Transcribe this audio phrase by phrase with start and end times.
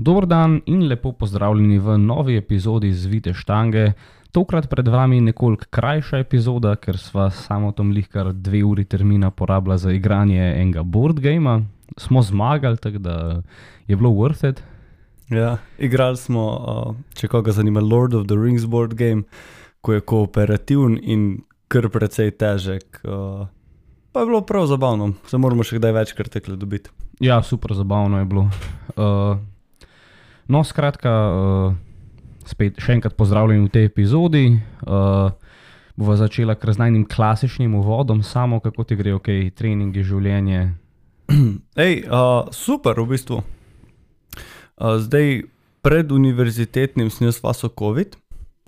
[0.00, 3.92] Dobro dan in lepo pozdravljeni v novi epizodi Zvite štange.
[4.32, 9.78] Tokrat pred vami nekoliko krajša epizoda, ker sva samo tam lihkar dve uri termina porabila
[9.78, 11.64] za igranje enega board gamea.
[11.96, 13.42] Smo zmagali, tako da
[13.88, 14.62] je bilo worth it.
[15.30, 19.26] Ja, igrali smo, uh, če koga zanima, Lord of the Rings board game,
[19.80, 21.28] ko je kooperativen in
[21.68, 23.02] kar precej težek.
[23.02, 23.48] Uh,
[24.12, 26.94] pa je bilo prav zabavno, se moramo še kdaj večkrat tekle dobiti.
[27.20, 28.50] Ja, super zabavno je bilo.
[28.94, 29.57] Uh,
[30.48, 31.76] no, skratka, uh,
[32.48, 34.46] spet še enkrat pozdravljen v tej epizodi.
[34.82, 35.30] Uh,
[35.98, 40.62] bova začela kar z najnim klasičnim uvodom, samo kako ti gre, ok, treningi, življenje.
[41.86, 43.42] Ej, uh, super v bistvu.
[44.78, 45.42] Uh, zdaj,
[45.82, 48.14] pred univerzitetnim sem jaz vaso COVID,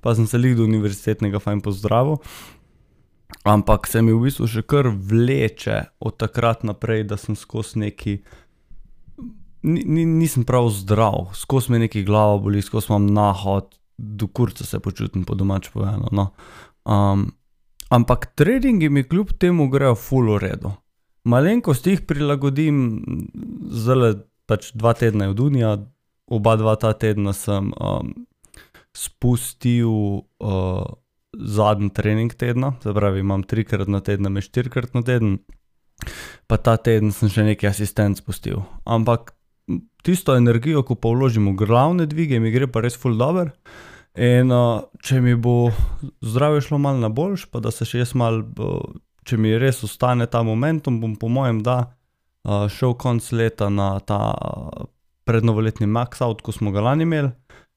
[0.03, 2.19] pa sem se lih do univerzitetnega fajn pozdravil.
[3.47, 8.19] Ampak se mi v bistvu še kar vleče od takrat naprej, da sem skozi neki.
[8.19, 8.27] Ni,
[9.63, 14.81] ni, nisem prav zdrav, skozi me neki glava boli, skozi imam nahod, do kurca se
[14.81, 16.09] počutim po domač povedano.
[16.13, 16.31] No.
[16.85, 17.27] Um,
[17.91, 20.73] ampak treningi mi kljub temu grejo full v redu.
[21.25, 23.03] Malenkost jih prilagodim,
[23.69, 24.15] zelo
[24.49, 25.75] pač dva tedna je od Unija,
[26.31, 28.15] oba dva ta tedna sem um,
[28.97, 30.25] spustil.
[30.41, 30.89] Uh,
[31.39, 35.39] zadnji trening tedna, se pravi, imam trikrat na teden, me štirikrat na teden,
[36.51, 38.65] pa ta teden sem še nekaj asistent spustil.
[38.85, 39.35] Ampak
[40.03, 43.51] tisto energijo, ko pa vložim v glavne dvige, mi gre pa res full dobro.
[44.19, 45.71] In uh, če mi bo
[46.21, 48.81] zdravje šlo malo na boljš, pa da se še jaz mal, uh,
[49.25, 53.93] če mi res ostane ta momentum, bom po mojem, da uh, šel konc leta na
[54.03, 54.89] ta uh,
[55.31, 57.31] prednovoletni max out, ko smo ga lani imeli.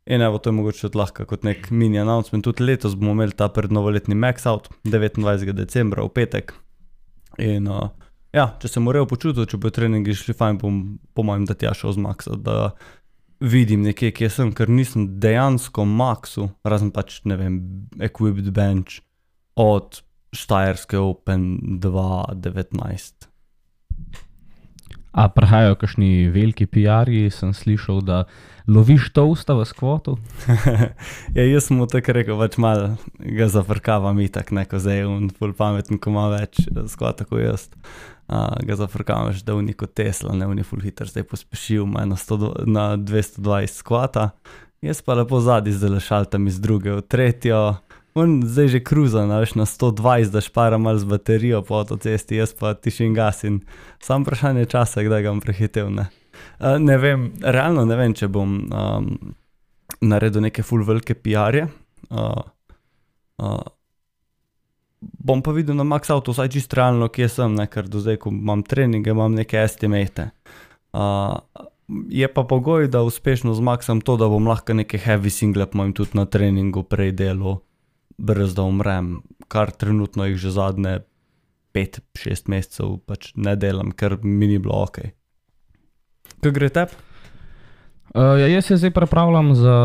[0.05, 2.43] In evo, to je mogoče lahko kot nek mini announcement.
[2.43, 5.53] Tudi letos bomo imeli ta prednovoletni Max Out, 29.
[5.55, 6.53] decembra v petek.
[7.39, 7.87] In uh,
[8.33, 10.81] ja, če se morajo počutiti, če bo treningi šli fajn, bom
[11.13, 12.73] po mojem, da tja šel z Maxa, da
[13.43, 17.59] vidim nekje, kje sem, ker nisem dejansko Maxu, razen pač ne vem,
[18.01, 19.03] Equipped Bench
[19.59, 20.01] od
[20.33, 23.29] Štajerske Open 2019.
[25.13, 28.23] A prihajajo kakšni veliki PR-ji, sem slišal, da
[28.65, 30.15] loviš to usta v skvotu.
[31.37, 35.53] ja, jaz sem mu tako rekel, pač malo ga zafrkavam, itak neko zdaj, in pol
[35.53, 37.69] pameten, ko ima več skvota kot jaz.
[37.69, 38.12] Uh,
[38.63, 42.05] ga zafrkavam, da je neko Tesla, ne v full hitter, zdaj pospešil na,
[42.65, 44.29] na 220 skvota.
[44.81, 47.75] Jaz pa lepo zadnji zdaj šaltam iz druge v tretjo.
[48.13, 52.73] On zdaj že kruza na 120, da špara malo z baterijo po avtocesti, jaz pa
[52.73, 53.61] tišim gas in
[53.99, 55.89] sam vprašanje časa, kdaj ga bom prehitev.
[55.89, 56.07] Ne?
[56.59, 59.07] Uh, ne vem, realno ne vem, če bom um,
[60.01, 61.67] naredil neke full velike PR-je.
[62.09, 62.43] Uh,
[63.41, 63.63] uh,
[65.19, 67.67] bom pa videl na Max Auto, vsaj čisto realno, kje sem, ne?
[67.67, 70.29] ker do zdaj, ko imam treninge, imam neke estimate.
[70.93, 71.39] Uh,
[72.09, 76.17] je pa pogoj, da uspešno zmagam to, da bom lahko neke heavy single imam tudi
[76.17, 77.61] na treningu prej delo
[78.17, 80.99] brez da umrem, kar trenutno jih že zadnje
[81.73, 85.01] 5-6 mesecev pač ne delam, ker mi ni bilo ok.
[86.43, 86.85] Kaj gre te?
[88.13, 89.75] Uh, ja, jaz se zdaj pripravljam za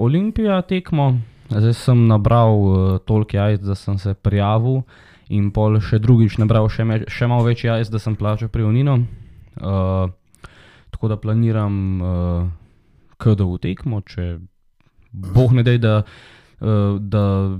[0.00, 1.18] Olimpijo tekmo.
[1.50, 4.82] Zdaj sem nabral uh, toliko jajc, da sem se prijavil,
[5.28, 9.00] in pol še drugič nabral še, še malo več jajc, da sem plačal pri Unino.
[9.56, 10.10] Uh,
[10.94, 12.48] tako da planiram, uh,
[13.22, 14.36] kaj da v tekmo, če
[15.12, 16.02] boh ne da.
[16.56, 17.52] Eh, da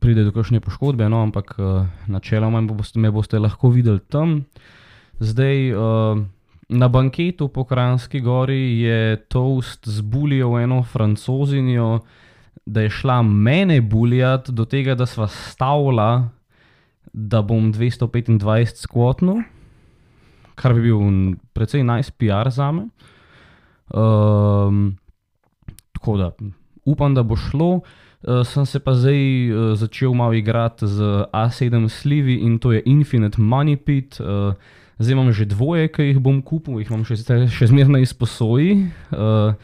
[0.00, 4.44] pride do kakšne poškodbe, no, ampak eh, načeloma me boste, me boste lahko videli tam.
[5.24, 6.24] Zdaj, eh,
[6.68, 12.04] na banketu po Kranski gori je Toast zbuljal eno francozinjo,
[12.66, 16.28] da je šla mene buljati do tega, da sva stavila,
[17.12, 19.42] da bom 225 skvotnil,
[20.54, 21.00] kar bi bil
[21.52, 22.88] precej nice PR za me.
[23.92, 24.96] Um,
[25.92, 26.30] tako da
[26.84, 27.80] upam, da bo šlo.
[28.22, 29.18] Uh, sem se pa zdaj
[29.50, 34.20] uh, začel malo igrati z A7 slivi in to je Infinite Money Pit.
[34.20, 34.54] Uh,
[34.98, 37.18] zdaj imam že dvoje, ki jih bom kupil, jih imam še,
[37.50, 38.86] še zmerno izposoji.
[39.10, 39.54] Uh,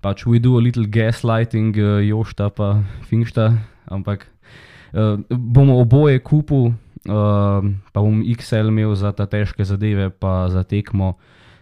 [0.00, 3.52] pač we do a little gaslighting, uh, jošta pa finšta,
[3.90, 4.28] ampak
[4.92, 6.72] uh, bomo oboje kupil,
[7.08, 11.16] uh, pa bom XL imel za ta težke zadeve, pa za tekmo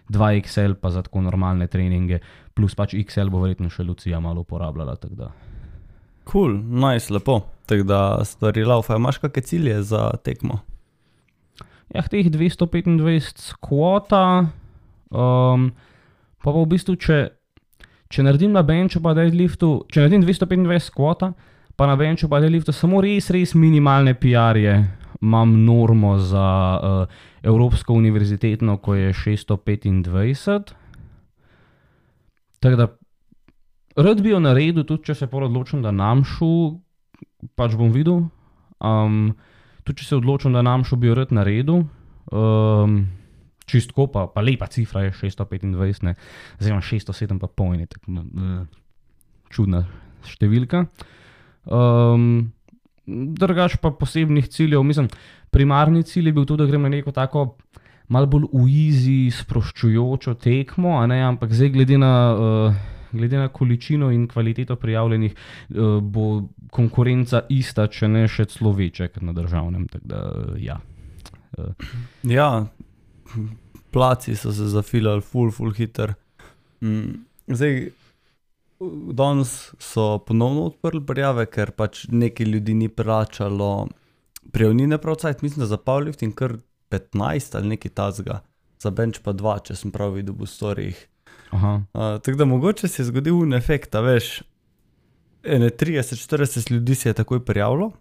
[0.09, 2.21] 2XL, pa za tako normalne treninge,
[2.55, 4.95] plus pač XL bo verjetno še Lucija malo uporabljala.
[4.97, 5.31] Kul,
[6.31, 7.41] cool, najs, nice, lepo.
[7.67, 10.61] Tako da stvari laufa, imaš kakšne cilje za tekmo?
[11.91, 14.47] Ja, teh 225 skvota,
[15.11, 15.69] um,
[16.39, 17.19] pa, pa v bistvu, če,
[18.09, 21.31] če naredim na benču, pa da je liftu, če naredim 225 skvota,
[21.77, 24.77] pa na benču, pa da je liftu samo res, res minimalne PR-je,
[25.21, 30.73] imam normo za uh, Evropsko univerzitetno, ko je 625.
[32.59, 32.87] Tako da
[33.97, 36.79] rad bi jo naredil, tudi če se odločim, da nam šu,
[37.55, 38.27] pač bom videl.
[38.77, 39.35] Um,
[39.83, 41.85] tudi če se odločim, da nam šu bi jo rad naredil.
[42.31, 43.07] Um,
[43.67, 46.15] čistko pa, pa lepa cifra je 625, ne,
[46.59, 48.59] zdaj imam 607, pa pojni, tako uh,
[49.53, 49.83] čudna
[50.27, 50.85] številka.
[51.67, 52.53] Um,
[53.07, 55.09] drugač pa posebnih ciljev, mislim,
[55.51, 57.47] primarni cilj je bil tudi, da grem na neko tako
[58.13, 62.13] malo bolj uizi, sproščujočo tekmo, ne, ampak zdaj glede na.
[62.35, 68.73] Uh, Glede na količino in kvaliteto prijavljenih, uh, bo konkurenca ista, če ne še celo
[68.75, 69.85] večja kot na državnem.
[70.03, 70.75] Da, uh, ja.
[71.55, 71.71] Uh,
[72.27, 72.67] Ja,
[73.91, 76.13] placi so se zafilali, full, full hiter.
[76.81, 77.89] Mm, zdaj,
[79.13, 83.87] danes so ponovno odprli prijave, ker pač nekaj ljudi ni plačalo
[84.51, 86.57] prijavnine, pravcaj, mislim, da za Pavlift in kar
[86.89, 88.41] 15 ali nekaj tazga,
[88.79, 91.07] za bench pa 2, če sem prav videl v storjih.
[91.51, 94.41] Uh, tako da mogoče se je zgodil un efekt, veš,
[95.43, 97.91] ene 30-40 ljudi se je takoj prijavilo.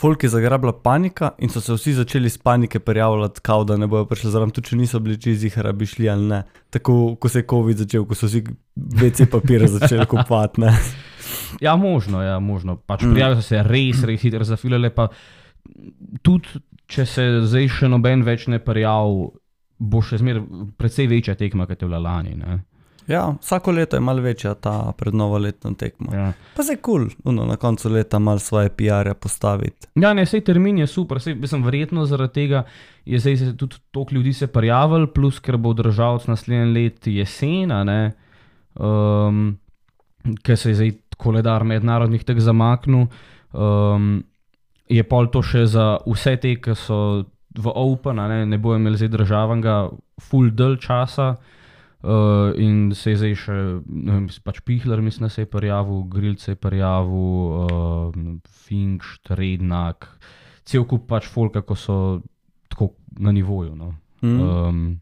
[0.00, 3.86] Folk je zagrabila panika in so se vsi začeli iz panike prijavljati, kao da ne
[3.86, 6.42] bojo prišli zraven, tudi če niso bili čizi, da bi šli ali ne.
[6.70, 8.40] Tako ko se je COVID začel, ko so vsi
[8.76, 10.62] WC papire začeli kupovati.
[11.60, 12.76] Ja, možno, ja, možno.
[12.76, 13.12] Pač Mm.
[13.12, 14.90] prijave so se res, res hitro zafilale.
[14.90, 15.08] Pa
[16.22, 16.48] tudi,
[16.86, 19.28] če se zdaj še noben več ne prijavi,
[19.78, 20.42] bo še zmeraj
[20.76, 22.34] precej večja tekma, kot je bila lani.
[22.36, 22.58] Ne?
[23.10, 26.16] Ja, vsako leto je malo večja ta prednovoletna tekma.
[26.16, 26.32] Ja.
[26.56, 29.88] Pa se kul, cool, na koncu leta malo svoje PR-je postaviti.
[29.94, 32.62] ja, ne, sej termin je super, sej, mislim, verjetno zaradi tega
[33.04, 37.72] je zdaj se tudi toliko ljudi se prijavil, plus ker bo državc naslednje let jesen,
[37.72, 38.12] a ne,
[38.78, 39.58] um,
[40.42, 43.06] ker se je zdaj koledar mednarodnih tek zamaknil.
[43.52, 44.22] Um,
[44.88, 47.24] je pol to še za vse te, ki so
[47.58, 49.80] v Open, ne, ne bojo imeli zdaj državnega
[50.30, 51.34] full del časa.
[52.00, 53.54] Uh, in se je zdaj še,
[53.84, 58.20] ne vem, pač Pihler, mislim, da se je prijavil, Grilc se je prijavil, uh,
[58.64, 60.08] Fink, Rednak,
[60.64, 61.96] cel kup pač folka, ko so
[62.72, 63.76] tako na nivoju.
[63.76, 63.94] No.
[64.24, 64.40] Mm.
[64.40, 65.00] Um,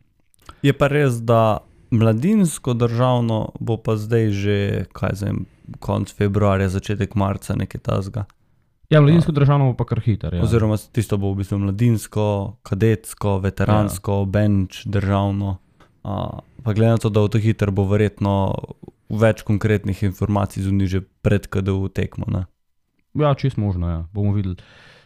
[0.62, 1.60] Je pa res, da
[1.90, 4.58] mladinsko državno bo pa zdaj že,
[4.92, 5.38] kaj zdaj,
[5.78, 8.24] konec februarja, začetek marca, nekaj tasga.
[8.90, 10.34] ja, mladinsko državno bo pa kar hiter.
[10.34, 10.42] Ja.
[10.42, 14.30] Oziroma, tisto bo v bistvu mladinsko, kadetsko, veteransko, ja.
[14.34, 15.58] bench, državno.
[16.08, 18.54] Uh, pa glede na to, da bo to hiter, bo verjetno
[19.12, 22.24] več konkretnih informacij zunaj že pred KDU tekmo.
[22.32, 22.46] Ne?
[23.18, 24.00] ja, čist možno, ja.
[24.12, 24.56] bomo videli.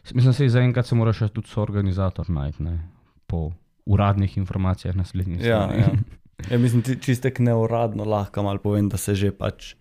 [0.05, 2.79] S- Mislim, da se mora še tudi soorganizator najti, ne,
[3.27, 3.51] po
[3.87, 5.43] uradnih informacijah naslednjih.
[5.43, 5.91] Ja, ja.
[6.51, 9.75] ja, mislim, čistek neuradno lahko malo povem, da se že pač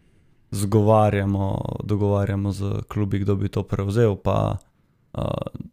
[0.52, 5.70] zgovarjamo, dogovarjamo z klubi, kdo bi to prevzel, pa uh,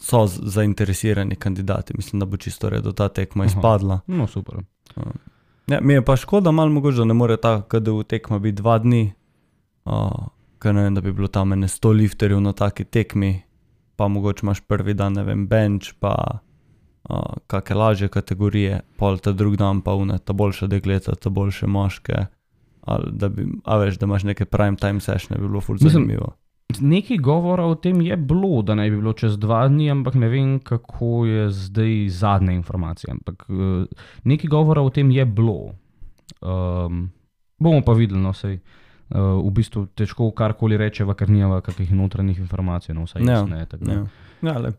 [0.00, 1.92] so zainteresirani kandidati.
[1.96, 3.52] Mislim, da bo čisto redo ta tekma Aha.
[3.56, 4.00] izpadla.
[4.06, 4.54] No, super.
[5.66, 8.78] Ja, mi je pa škoda, malo mogoče, da ne more ta KDU tekma biti dva
[8.78, 9.12] dni,
[9.84, 10.26] uh,
[10.58, 13.42] ker ne vem, da bi bilo tam ene 100 lifterjev na taki tekmi,
[13.96, 16.14] pa mogoče imaš prvi dan, ne vem, bench, pa
[17.10, 21.66] uh, kakšne lažje kategorije, pol ta drugi dan pa une, ta boljša dekleta, ta boljše
[21.66, 22.26] moške.
[22.84, 25.90] Ali da bi, a veš, da imaš neke prime time sessione, bi bilo ful Mislim-
[25.92, 26.34] zanimivo.
[26.80, 30.28] Nekaj govora o tem je bilo, da naj bi bilo čez dva dni, ampak ne
[30.28, 33.14] vem, kako je zdaj zadnja informacija.
[33.14, 33.86] Ampak uh,
[34.24, 35.74] nekaj govora o tem je bilo.
[36.40, 37.10] Um,
[37.58, 38.58] bomo pa videli, no, sej.
[39.10, 43.48] Uh, v bistvu težko karkoli rečeva, ker nima kakšnih notranjih informacij, no vsaj Ja, jaz
[43.50, 43.66] ne.
[43.66, 44.06] tako Ja,
[44.42, 44.72] ja le.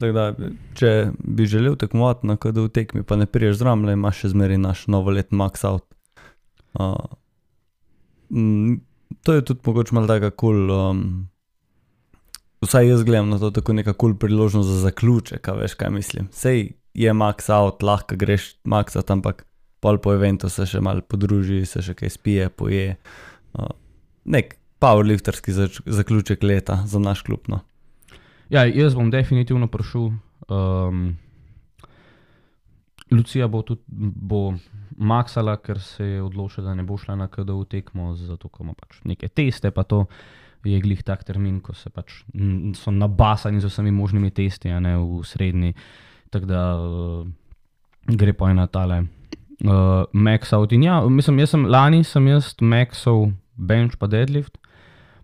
[0.00, 4.30] Tako da, če bi želel tekmovati na KDU tekmi, pa ne priješ zraven, imaš še
[4.32, 5.84] zmeraj naš novoletni max out.
[6.72, 6.96] Uh,
[8.30, 8.78] mm,
[9.22, 10.66] to je tudi mogoče malo tako kul.
[10.66, 11.28] Cool, um,
[12.60, 15.90] vsaj jaz gledam na to tako neka kul cool priložnost za zaključek, a veš kaj
[15.90, 16.28] mislim.
[16.32, 19.46] Sej je max out, lahko greš max out, ampak
[19.80, 22.96] pol po eventu se še malo podruži, se še kaj spije, poje.
[23.56, 23.70] Uh,
[24.24, 27.48] nek powerlifterski zač- zaključek leta za naš klub.
[27.48, 27.60] No.
[28.50, 30.10] Ja, jaz bom definitivno prišel.
[30.48, 31.16] Um,
[33.10, 34.54] Lucija bo tudi bo
[35.00, 38.76] maksala, ker se je odločila, da ne bo šla na KDU tekmo, zato ker ima
[38.76, 40.04] pač neke teste, pa to
[40.64, 42.20] je glih tak termin, ko se pač
[42.76, 45.74] so nabasani z vsemi možnimi testi, a ne v srednji.
[46.30, 47.24] Tako da uh,
[48.06, 49.00] gre po ena tale
[49.64, 50.72] uh, max out.
[50.72, 54.56] In ja, mislim, jaz sem lani sem jaz maxal bench pa deadlift.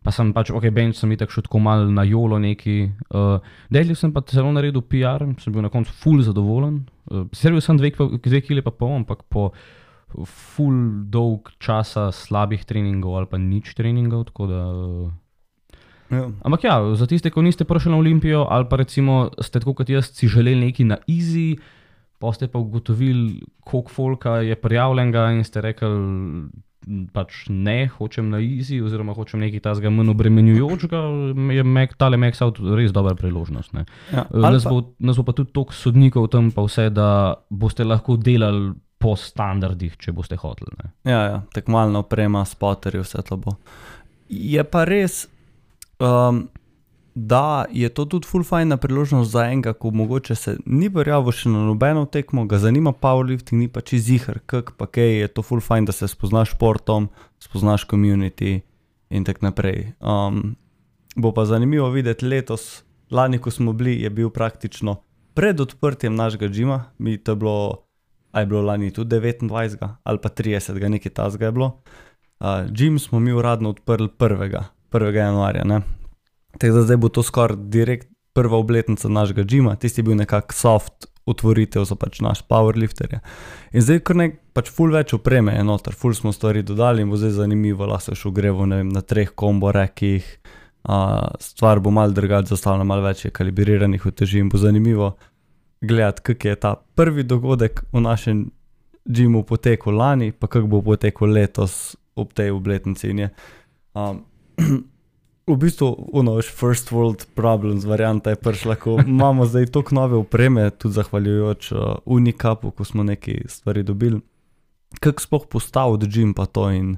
[0.07, 2.79] Pa sem pač, ok, bench sem itak še tako mal na jolo neki.
[3.11, 3.39] Uh,
[3.75, 6.85] deadlift sem pa celo naredil PR, sem bil na koncu full zadovoljen.
[7.11, 9.51] Uh, Servil sem dve, dve kile pa pol, ampak po
[10.25, 14.63] full dolg časa slabih treningov ali pa nič treningov, da...
[14.73, 15.15] Uh,
[16.07, 16.31] Ja.
[16.47, 19.91] Ampak ja, za tiste, ki niste prišli na Olimpijo, ali pa recimo ste tako kot
[19.91, 21.59] jaz, si želeli nekaj na easy,
[22.23, 25.91] pa ste pa ugotovili, koliko folka je prijavljenega in ste rekli,
[27.13, 31.01] pač ne, hočem na easy, oziroma hočem nekaj tazga manj obremenjujočega,
[31.53, 33.73] je Mac, tale Max Out res dobra priložnost.
[33.73, 33.85] ne.
[34.13, 37.09] Ja, Eh, Nas bo, nas bo pa tudi toliko sodnikov tam, pa vse, da
[37.51, 40.71] boste lahko delali po standardih, če boste hoteli.
[40.79, 40.91] Ne.
[41.05, 43.57] Ja, ja tekmovalna oprema, spoterji, vse to bo.
[44.29, 45.27] Je pa res,
[46.01, 46.49] um,
[47.17, 51.49] da je to tudi full fajna priložnost za enega, ko mogoče se ni verjel še
[51.49, 55.65] na nobeno tekmo, ga zanima powerlifting, ni pa čizihar, kak pa kaj je to full
[55.65, 57.09] fajn, da se spoznaš športom,
[57.41, 58.61] spoznaš community
[59.09, 59.95] in tako naprej.
[60.05, 60.59] Um,
[61.17, 65.01] bo pa zanimivo videti letos, lani, ko smo bili, je bil praktično
[65.35, 67.59] pred odprtjem našega džima, mi to je bilo
[68.37, 71.81] a je bilo lani tudi 29 ali pa 30, nekaj tasga je bilo.
[72.41, 74.63] Uh, Jim smo mi uradno odprli 1.
[74.93, 75.15] 1.
[75.15, 75.65] januarja.
[75.65, 75.81] ne.
[76.59, 80.55] Tako da zdaj bo to skoraj direkt prva obletnica našega džima, tisti je bil nekako
[80.55, 83.19] soft otvoritev za pač naš powerlifter.
[83.73, 87.11] In zdaj kar nek pač full več opreme je noter, full smo stvari dodali in
[87.11, 90.27] bo zdaj zanimivo, lahko se še ogrevo vem, na treh kombo rekih.
[90.87, 95.17] Uh, stvar bo mal drugače zastavljena, mal več je kalibriranih uteži in bo zanimivo
[95.83, 98.45] gledati, kako je ta prvi dogodek v našem
[99.11, 103.11] džimu potekel lani, pa kako bo potekel letos ob tej obletnici.
[103.95, 104.23] Um,
[105.47, 110.71] v bistvu, unoš, first world problems, varianta je prišla, ko imamo zdaj toliko nove opreme,
[110.71, 114.21] tudi zahvaljujoč uh, Unicapu, ko smo neki stvari dobili.
[115.01, 116.97] Kako sploh postaviti džim pa to in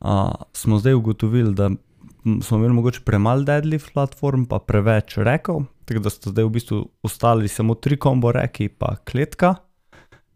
[0.00, 1.70] uh, smo zdaj ugotovili, da
[2.42, 6.82] smo imeli mogoče premalo deadlift platform, pa preveč rekov, tako da so zdaj v bistvu
[7.02, 9.54] ostali samo tri kombo reki, pa kletka,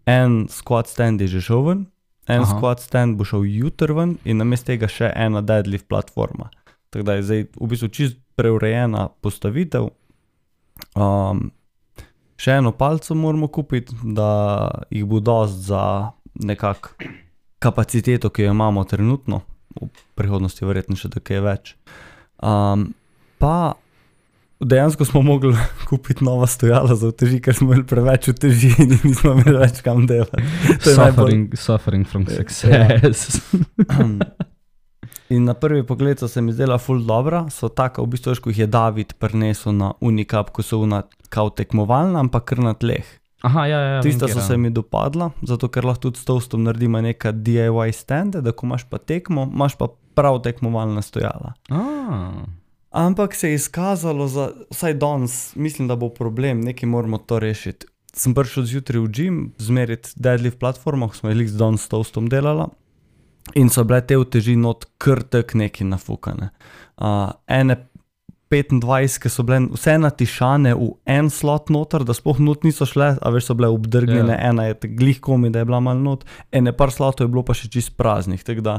[0.07, 1.87] en squat stand je že šel ven,
[2.27, 2.43] en.
[2.43, 2.57] Aha.
[2.57, 6.51] squat stand bo šel jutr ven in namesto tega še ena deadlift platforma.
[6.91, 9.89] Tako da je zdaj v bistvu čist preurejena postavitev.
[10.95, 11.51] Um,
[12.37, 16.95] še eno palco moramo kupiti, da jih bo dost za nekak
[17.59, 19.41] kapaciteto, ki jo imamo trenutno,
[19.81, 21.75] v prihodnosti verjetno še nekaj več.
[22.45, 22.93] Um,
[23.41, 23.73] pa
[24.61, 25.57] dejansko smo mogli
[25.89, 30.07] kupiti nova stojala za uteži, ker smo imeli preveč uteži in nismo imeli več kam
[30.07, 30.41] delati.
[30.41, 30.45] Je
[30.93, 32.45] najbolj- Suffering, suffering from Ja.
[35.29, 38.41] In na prvi pogled so se mi zdela ful dobra, so tako, v bistvu, veš,
[38.45, 41.03] ko jih je David prinesel na Unicap, ko so una
[41.35, 43.07] kao tekmovalna, ampak kar na tleh.
[43.47, 44.03] Aha, ja, ja.
[44.03, 47.93] Tista vem, so se mi dopadla, zato ker lahko tudi s toastom naredimo neka DIY
[47.95, 51.53] stende, da ko imaš pa tekmo, imaš pa prav tekmovalna stojala.
[51.71, 52.47] Ah.
[52.97, 57.87] Ampak se je izkazalo, za, vsaj danes, mislim, da bo problem, nekaj moramo to rešiti.
[58.17, 62.71] Sem prišel zjutraj v gym, zmeriti deadlift platformo, smo jih z danes s toastom delala.
[63.55, 66.51] In so bile te uteži not krtek neki nafukane.
[66.97, 67.77] Uh, ene
[68.51, 73.17] 25, ki so bile vse natišane v en slot noter, da sploh not niso šle,
[73.19, 74.39] a veš, so bile obdrgnjene, Ja.
[74.39, 74.49] yeah.
[74.51, 77.55] ena je glih komi, da je bila malo not, ene par slotov je bilo pa
[77.55, 78.43] še čist praznih.
[78.43, 78.79] Tako da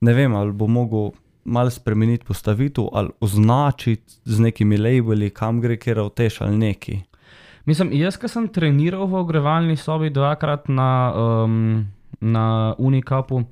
[0.00, 1.12] ne vem, ali bo mogel
[1.48, 6.98] malo spremeniti postavitev ali označiti z nekimi labeli, kam gre, kjer avteš ali neki.
[7.66, 11.12] Mislim, jaz, ki sem treniral v ogrevalni sobi dvakrat na,
[11.44, 11.86] um,
[12.20, 13.46] na Unicapu, m,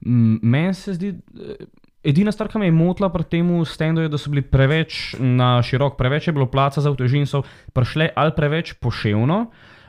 [0.00, 1.66] meni se zdi, eh,
[2.06, 5.56] edina stvar, ki me je motila pri tem stendu, je, da so bili preveč na
[5.62, 7.42] širok, preveč je bilo placa za uteži in so
[7.74, 9.46] prišle ali preveč poševno,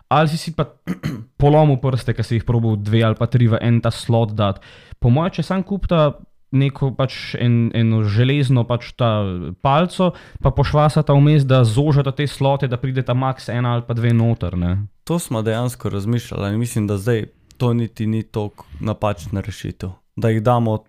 [0.10, 0.66] ali si si pa
[1.42, 4.64] polomil prste, ki si jih probal dve ali pa tri v en ta slot dati.
[5.00, 6.18] Po mojem, če sam kupta
[6.52, 9.20] neko pač en, eno železno pač ta
[9.62, 13.94] palco, pa pošvasata vmes, da zožata te slote, da pride ta max ena ali pa
[13.98, 14.56] dve noter.
[14.58, 14.88] Ne?
[15.08, 17.26] To smo dejansko razmišljali in mislim, da zdaj
[17.58, 19.90] to niti ni tako napačna rešitev.
[20.16, 20.84] Da jih damo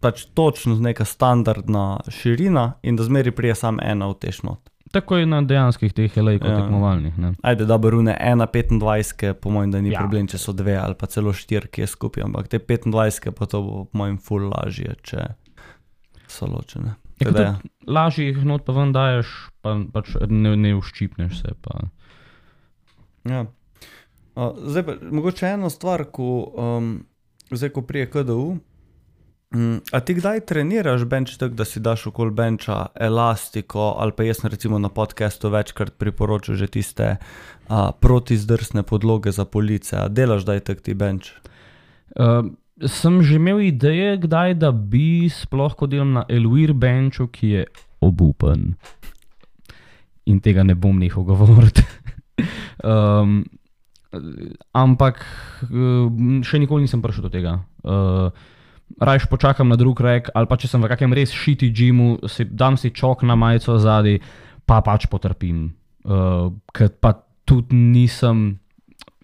[0.00, 4.70] pač točno z neka standardna širina in da zmeri prije samo ena v te šnot.
[4.92, 6.54] Tako je na dejanskih teh elejkov Ja.
[6.54, 6.60] ja.
[6.62, 7.18] tekmovalnih.
[7.18, 7.32] Ne?
[7.42, 9.92] Ajde, da barune 1,25, po mojem, da ni Ja.
[9.92, 10.00] ja.
[10.00, 13.46] problem, če so dve ali pa celo štiri, ki je skupaj, ampak te 25, pa
[13.46, 15.26] to bo po mojem ful lažje, če
[16.28, 16.94] so ločene.
[17.18, 19.28] Ja, Tako da ker tudi Lažje jih not pa ven daješ,
[19.64, 21.54] pa pač ne, ne uščipneš se.
[21.64, 21.88] Pa.
[23.28, 23.46] Ja.
[24.38, 27.04] Uh, zdaj pa mogoče ena stvar, ko, um,
[27.50, 28.58] zdaj, ko prije KDU.
[29.54, 34.22] Um, a ti kdaj treniraš bench tako, da si daš okoli benča elastiko, ali pa
[34.22, 39.96] jaz recimo na podkastu večkrat priporočil že tiste uh, protizdrsne podloge za police.
[39.96, 41.34] A delaš daj tak ti bench?
[42.14, 42.46] Uh,
[42.86, 47.66] sem že imel ideje, kdaj da bi sploh ko delam na Elwir benču, ki je
[48.00, 48.76] obupen.
[50.30, 51.82] In tega ne bom nehal govoriti.
[52.84, 53.42] um,
[54.72, 55.20] ampak
[55.68, 56.08] uh,
[56.44, 57.58] še nikoli nisem prišel do tega.
[57.84, 58.30] Uh,
[58.98, 62.48] Rajš počakam na drug rek, ali pa če sem v kakem res šiti džimu, si,
[62.48, 64.16] dam si čok na majico zadaj,
[64.64, 65.68] pa pač potrpim.
[66.08, 67.12] Uh, ker pa
[67.44, 68.56] tudi nisem,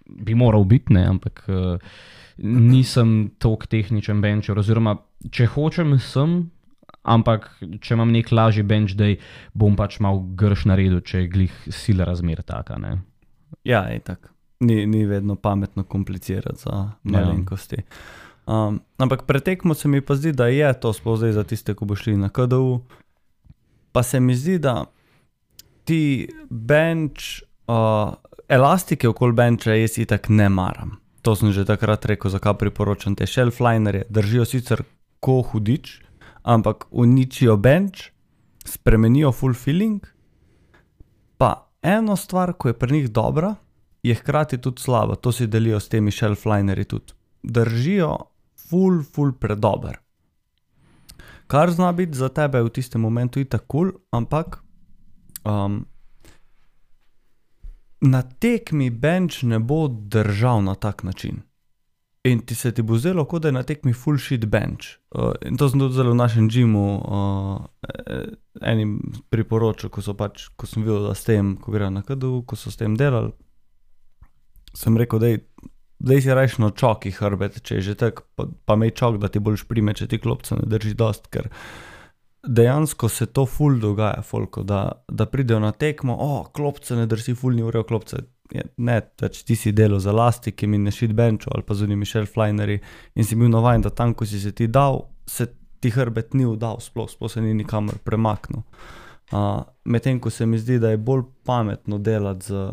[0.04, 1.80] bi moral biti, ne, ampak uh,
[2.44, 4.98] nisem tako tehničen bencher, oziroma
[5.32, 6.36] če hočem, sem,
[7.04, 7.48] ampak
[7.80, 9.14] če imam nek lažji bench, da
[9.56, 12.76] bom pač mal grš naredil, če je glih sila razmer taka.
[12.80, 12.98] Ne?
[13.64, 14.33] Ja, je tako.
[14.60, 17.76] Ni, ni vedno pametno komplicirati za malenkosti.
[18.46, 21.84] Um, ampak pretekmo se mi pa zdi, da je to sploh zdaj za tiste, ki
[21.84, 22.80] bo šli na KDU.
[23.92, 24.84] Pa se mi zdi, da
[25.84, 28.14] ti bench, uh,
[28.48, 30.98] elastike okoli benča jaz itak ne maram.
[31.24, 34.04] To sem že takrat rekel, zakaj priporočam te shelflinerje.
[34.12, 34.84] Držijo sicer
[35.24, 36.02] ko hudič,
[36.42, 38.12] ampak uničijo bench,
[38.64, 40.04] spremenijo full feeling.
[41.40, 43.54] Pa eno stvar, ko je pri njih dobra,
[44.04, 45.14] je hkrati tudi slaba.
[45.14, 47.12] To si delijo s temi shelflinerji tudi.
[47.42, 48.16] Držijo
[48.68, 49.98] full, full predober.
[51.46, 54.60] Kar zna biti za tebe v tistem momentu itak kul, cool, ampak
[55.44, 55.84] um,
[58.00, 61.42] na tekmi bench ne bo držal na tak način.
[62.24, 64.96] In ti se ti bo zdelo, kot da je na tekmi full shit bench.
[65.14, 67.66] Uh, in to sem tudi zelo v našem džimu uh,
[68.62, 72.56] enim priporočil, ko, pač, ko sem videl, da s tem, ko grejo na KDU, ko
[72.56, 73.32] so s tem delali.
[74.76, 75.22] Sem rekel,
[75.98, 79.30] da si rajš na čoki hrbet, če je že tako, pa, pa me čok, da
[79.32, 81.30] ti boš prime, če ti klopce ne drži dost.
[81.32, 81.48] Ker
[82.44, 87.06] dejansko se to ful dogaja, folko, da, da pridejo na tekmo, o, oh, klopce ne
[87.08, 88.24] drži, ful ni urejo klopce.
[88.54, 92.82] Ne, pač ti si delal za lasti, mi ne šit benčo ali pa zunimi shelflinerji
[93.16, 95.48] in si bil navaden, da tam, ko si se ti dal, se
[95.80, 98.62] ti hrbet ni vdal, sploh, sploh se ni nikamor premaknil.
[99.32, 102.68] Uh, Medtem ko se mi zdi, da je bolj pametno delati z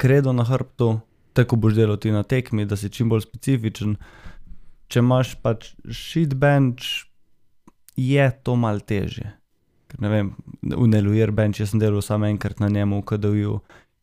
[0.00, 0.94] kredo na hrbtu,
[1.36, 3.98] tako boš delal ti na tekmi, da si čim bolj specifičen.
[4.90, 7.04] Če imaš pač shit bench,
[8.00, 9.34] je to mal težje.
[9.90, 13.60] Ker ne vem, v Neluir bench jaz sem delal samo enkrat na njemu, v KDU,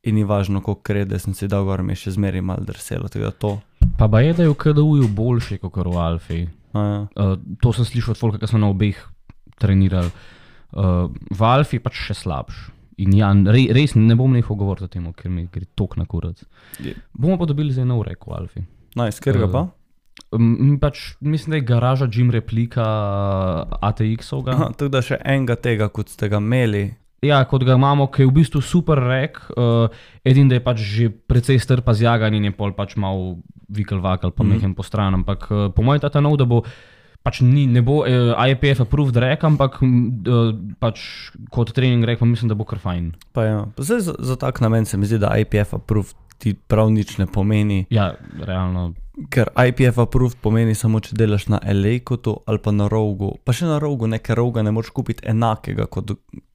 [0.07, 3.09] in ni važno, koliko krede sem si dal gor, mi je še zmeraj mal drselo.
[3.97, 6.41] Pa pa je, da je v KDU boljši kot v Alfi.
[6.77, 7.07] Ja.
[7.17, 8.99] Uh, to sem slišal od Folka, ki so na obeh
[9.57, 10.12] trenirali.
[10.71, 12.76] Uh, v Alfi pač še slabši.
[12.97, 16.07] In ja, re, res ne bom nehal govoriti o tem, ker mi gre tok na
[16.10, 16.41] kurac.
[16.81, 16.95] Je.
[17.13, 18.63] Bomo pa dobili zdaj nov reko, Alfi.
[18.97, 19.67] Naj, sker ga pa?
[20.33, 22.86] Uh, pač, mislim, da je garaža Jim replika
[23.86, 24.57] ATX-ovga.
[24.73, 26.88] Tako da še enega tega, kot ste ga imeli.
[27.25, 29.93] Ja, kot ga imamo, ki je v bistvu super rek, uh,
[30.25, 33.38] edin da je pač že precej strpa z jaganjem pol pač mal
[33.69, 34.53] vikal vakal, pa mm -hmm.
[34.57, 35.13] mehem po stran.
[35.13, 36.63] Ampak uh, po mojem ta nov, da bo
[37.27, 41.03] pač ni, ne bo uh, IPF approved rek, ampak uh, pač
[41.51, 43.11] kot trening rek, pa mislim, da bo kar fajn.
[43.35, 46.53] Pa ja, pa zdaj za, za tak namen se mi zdi, da IPF approved ti
[46.55, 47.83] prav nič ne pomeni.
[47.91, 48.93] Ja, realno.
[49.33, 53.33] Ker IPF approved pomeni samo, če delaš na Elejkotu ali pa na rogu.
[53.43, 56.13] Pa še na rogu, nekaj roga ne moreš kupiti enakega kot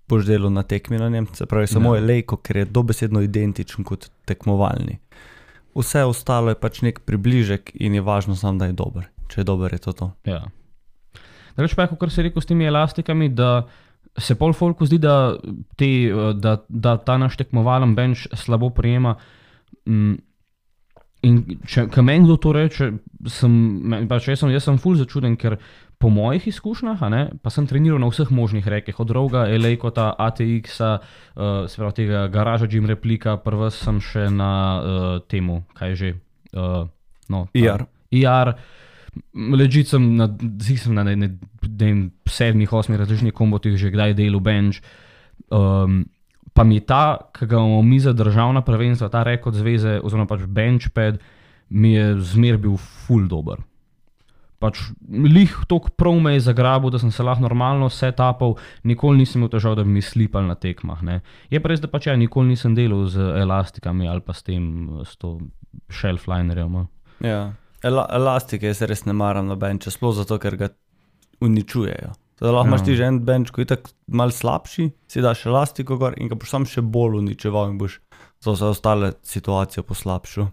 [0.09, 2.01] boš delal na tekmi na njem, se pravi, samo ja.
[2.01, 4.99] je lejko, ker je dobesedno identičen kot tekmovalni.
[5.75, 9.09] Vse ostalo je pač nek približek in je važno samo, da je dober.
[9.33, 10.11] Če je dober, je to to.
[10.29, 10.43] Ja.
[11.57, 13.67] Reč pa, kot se reče s temi elastikami, da
[14.19, 15.37] se pol folku zdi, da,
[15.77, 15.89] te,
[16.37, 19.17] da, da ta naš tekmovalen bench slabo prijema.
[19.87, 20.21] Mm.
[21.23, 21.37] In
[21.71, 22.89] če meni kdo to reče,
[23.31, 23.53] sem,
[24.11, 25.55] pač jaz sem, jaz sem ful začuden, ker
[26.03, 30.81] po mojih izkušnjah, ne, pa sem treniral na vseh možnih rekah, od Roga, Elejkota, ATX,
[30.83, 35.95] uh, eh, se pravi tega garaža, Jim Replika, prvi sem še na uh, temu, kaj
[35.95, 36.11] že.
[36.51, 36.91] Uh,
[37.31, 37.87] no, IR.
[38.11, 38.57] IR.
[39.33, 40.29] Ležite sem na,
[40.61, 41.29] sem na ne, ne,
[41.63, 41.93] ne,
[42.29, 44.81] sedmih, osmih različnih kombotih, že kdaj delal bench.
[45.53, 46.05] Um,
[46.57, 50.29] pa mi je ta, ki ga imamo mi za državna prvenstva, ta rekord zveze, oziroma
[50.29, 51.21] pač benchpad,
[51.73, 53.61] mi je zmer bil full dober
[54.63, 54.79] pač
[55.11, 58.55] lih tok prav me je zagrabil, da sem se lahko normalno vse tapal,
[58.87, 61.03] nikoli nisem imel težav, da bi mi slipal na tekmah.
[61.07, 61.21] Ne.
[61.51, 64.65] Je pa res, da pač ja, nikoli nisem delal z elastikami ali pa s tem,
[65.03, 65.39] s to
[65.91, 66.79] shelflinerjem.
[66.79, 66.87] No.
[67.23, 67.43] Ja,
[67.83, 70.69] El elastike jaz res ne maram na bench, sploh zato, ker ga
[71.43, 72.13] uničujejo.
[72.43, 75.99] Da lahko imaš ti že en bench, ki je tako mal slabši, si daš elastiko
[75.99, 78.01] gor in ga boš sam še bolj uničeval in boš
[78.43, 80.49] za vse ostale situacije poslabšal.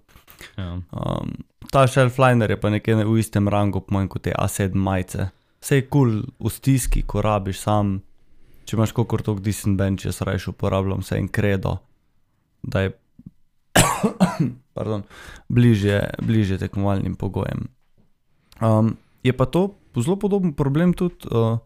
[0.57, 0.75] Ja.
[0.93, 1.33] Um,
[1.73, 5.29] ta shelfliner je pa nekje v istem rangu, po mojem, kot te A7 majice.
[5.59, 7.97] Vse je kul cool v stiski, ko rabiš sam.
[8.65, 11.79] Če imaš kot tok decent bench, jaz rajš uporabljam vse en kredo,
[12.61, 12.93] da je
[14.77, 15.03] pardon,
[15.49, 17.67] bliže, bliže tekmovalnim pogojem.
[18.61, 21.59] Um, je pa to zelo podoben problem tudi uh,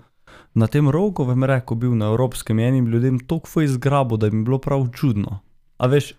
[0.53, 4.45] na tem rogovem reku, bil na evropskem, enim ljudem toliko fuj zgrabo, da jim je
[4.45, 5.39] bilo prav čudno.
[5.77, 6.13] A veš,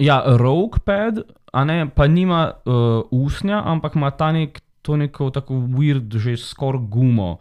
[0.00, 1.20] Ja, rogue pad,
[1.66, 6.86] ne, pa nima uh, usnja, ampak ima ta nek, to neko tako weird, že skoraj
[6.88, 7.36] gumo.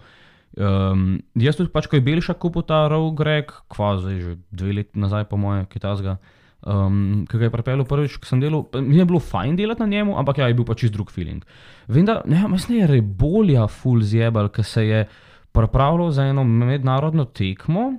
[0.60, 4.76] Um, jaz tudi, pač, ko je Belša kupil ta rogue rek, kva zdaj že dve
[4.82, 6.18] leti nazaj, po mojem, kitajskega.
[6.66, 8.66] Um, ki ga je pripeljal prvič, ko sem delal.
[8.82, 11.46] Mi je bilo fajn delati na njemu, ampak ja, je bil pa čist drug feeling.
[11.88, 15.08] Vem, da ne, mislim, je Rebolja full zjebal, ki se je
[15.52, 17.94] pripravljal za eno mednarodno tekmo.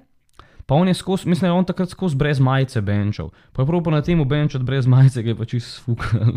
[0.67, 3.31] Pa on je skozi, mislim, da je on takrat skozi brez majice benčal.
[3.53, 6.37] Pa je prav po na temu benčati brez majice, ki je pa čist fukal.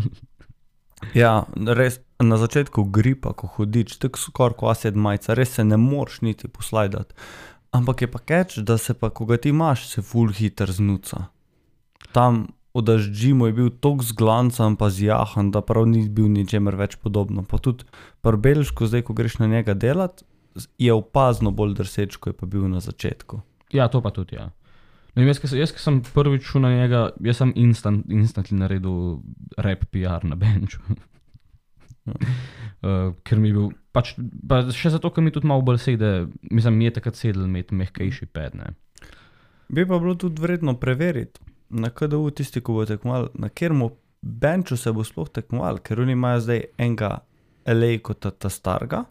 [1.12, 5.76] Ja, res na začetku gripa, ko hodiš, tako skoraj kot ased majica, res se ne
[5.76, 7.12] moreš niti poslajdati.
[7.76, 11.26] Ampak je pa keč, da se pa, ko ga ti imaš, se full hiter znuca.
[12.14, 16.98] Tam v daždžimu je bil tako zglancan, pa zjahan, da prav ni bil ničemer več
[16.98, 17.42] podobno.
[17.46, 17.86] Pa tudi
[18.22, 20.26] pri Belžku, zdaj, ko greš na njega delati,
[20.78, 23.42] je opazno bolj drseč, kot je pa bil na začetku.
[23.74, 24.38] Ja, to pa tudi.
[24.38, 24.50] Ja.
[25.14, 28.06] Ne Vem, jaz, ki sem, jaz, ki sem prvič šel na njega, jaz sem instant,
[28.10, 29.22] instantly naredil
[29.62, 30.82] rap PR na benču.
[32.10, 34.16] uh, ker mi je bil, pač,
[34.50, 36.10] pa še zato, ker mi tudi malo bolj sede,
[36.50, 38.58] mislim, mi je takrat sedel imeti mehkejši ped.
[38.58, 38.74] Ne.
[39.70, 41.38] Bi pa bilo tudi vredno preveriti,
[41.70, 43.88] na KDU tisti, ki bo tekmoval, na katerem
[44.24, 47.18] benču se bo sploh tekmoval, ker oni imajo zdaj enega
[47.64, 49.04] elejko, ta, ta starega,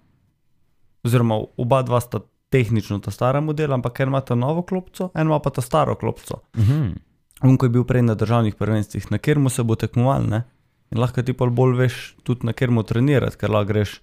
[1.04, 2.22] oziroma oba dva sta
[2.54, 5.96] tehnično ta stara modela, ampak ker ima ta novo klopco, en ima pa ta staro
[5.96, 6.42] klopco.
[6.58, 6.96] Uh -huh.
[7.42, 10.44] On, ko je bil prej na državnih prvenstvih, na katerem se bo tekmoval, ne?
[10.92, 14.02] In lahko ti pa bolj veš tudi na katerem trenirati, ker lahko greš.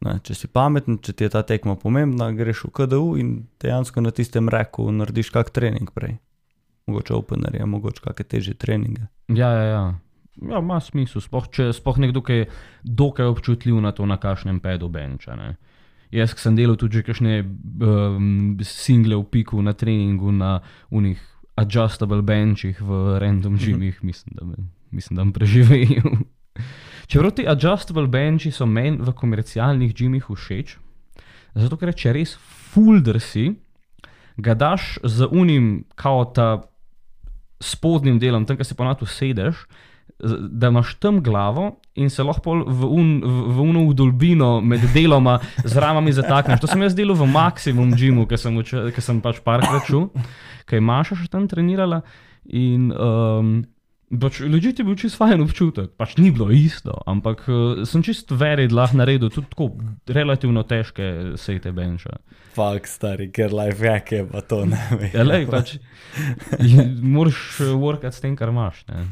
[0.00, 4.00] Ne, če si pameten, če ti je ta tekma pomembna, greš v KDU in dejansko
[4.00, 6.18] na tistem reku narediš kak trening prej.
[6.86, 9.06] Mogoče openerje, mogoče kakšne težje treninge.
[9.28, 9.84] Ja, ja, ja.
[10.42, 12.48] Ja, ima smisel, sploh če sploh nekdo, ki je
[12.82, 15.36] dokaj občutljiv na to, na kakšnem pedu benča.
[15.38, 15.54] Ne.
[16.14, 20.58] Jaz sem delal tudi kakšne um, single v piku na treningu, na
[20.90, 21.22] unih
[21.56, 25.86] adjustable benchih v random gymih, mislim, da, me- mislim, da bom preživel.
[27.10, 30.76] Čeprav ti adjustable benchi so meni v komercialnih gymih všeč,
[31.54, 32.34] zato ker če res
[32.74, 33.52] fulder si,
[34.36, 36.64] ga daš z unim, kao ta
[37.64, 39.64] spodnjim delom, tam, kjer si ponavadi sedeš,
[40.20, 45.38] z- da imaš tam glavo in se lahko v, un, v, unu vdolbino med deloma
[45.64, 46.60] z ramami zatakneš.
[46.60, 50.10] To sem jaz delal v maksimum gymu, ker sem, uče- ker sem pač parkrat šel,
[50.68, 52.02] kaj Maša še tam trenirala.
[52.44, 53.52] In um,
[54.20, 58.30] pač ljudje ti bil čist fajn občutek, pač ni bilo isto, ampak uh, sem čist
[58.30, 59.70] verid lahko naredil tudi tako
[60.08, 62.16] relativno težke sejte benša.
[62.54, 65.10] Fak, stari, ker life hack je pa to ne ve.
[65.14, 65.76] Ja, lej, pač,
[67.02, 68.84] moraš workati s tem, kar imaš.
[68.88, 69.06] Ne.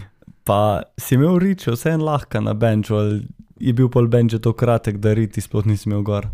[0.46, 3.20] Pa si imel rič, vse en lahka na benču, ali
[3.62, 6.26] je bil pol benč tako kratek, da riti sploh nisi imel gor.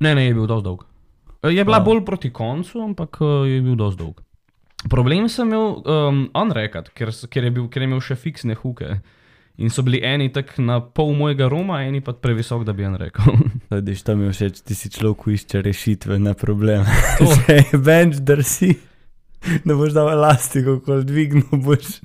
[0.00, 0.84] Ne, ne, je bil dosti dolg.
[1.42, 1.84] Eh, Je bila A.
[1.84, 4.22] bolj proti koncu, ampak eh, je bil dosti dolg.
[4.90, 8.98] Problem sem imel um, unrekat, ker, ker, je bil- ker je imel še fiksne huke.
[9.56, 12.96] In so bili eni tako na pol mojega roma, eni pa previsok, da bi jim
[13.00, 13.38] rekel.
[13.72, 16.84] Vidiš, to mi je všeč, ti si človek, ki išče rešitve, ne probleme.
[17.22, 17.30] To.
[17.72, 18.74] Je benč drsi,
[19.64, 22.02] ne boš dal elastiko, ko dvignil, boš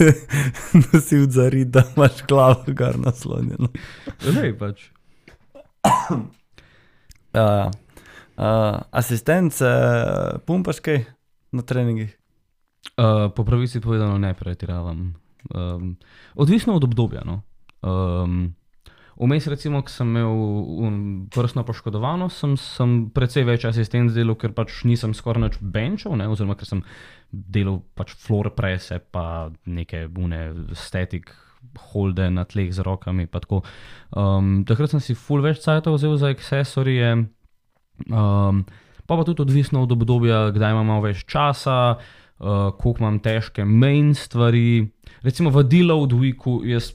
[0.86, 3.68] nosil za rit, da imaš glavo kar naslonjeno.
[4.38, 4.88] Lej, pač.
[7.36, 7.68] Uh,
[8.40, 9.68] uh, asistence,
[10.48, 11.02] pumpaš kaj
[11.52, 12.14] na treningih?
[12.96, 15.14] Uh, po pravici povedano, ne pretiravam.
[15.54, 15.96] Um,
[16.34, 17.22] odvisno od obdobja.
[17.26, 17.42] No.
[17.82, 18.54] Um,
[19.16, 24.52] Vmes, recimo, ko sem imel un- prstno poškodovano, sem, sem precej več asistent delal, ker
[24.52, 26.82] pač nisem skoraj nič benčal, ne, oziroma ker sem
[27.32, 31.32] delal pač floor prese, pa neke bune static
[31.94, 33.24] holde na tleh z rokami.
[34.12, 37.16] Um, takrat sem si full več cajtov vzel za aksesorije.
[38.12, 38.66] Um,
[39.06, 43.64] pa pa tudi odvisno od obdobja, kdaj imam malo več časa, uh, koliko imam težke
[43.64, 44.86] main stvari.
[45.22, 46.92] Recimo v deload weeku jaz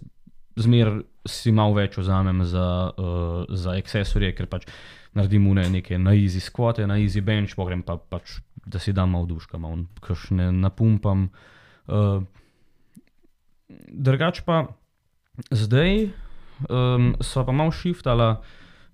[0.59, 4.67] zmer si malo več vzamem za, uh, za aksesorije, ker pač
[5.17, 9.13] naredim une neke na easy squate, na easy bench, pogrem pa pač, da si dam
[9.15, 11.29] malo duška, malo kakšne napumpam.
[11.87, 12.23] Uh,
[13.91, 14.65] drugač pa
[15.51, 16.11] zdaj
[16.69, 18.41] um, so pa malo shiftala.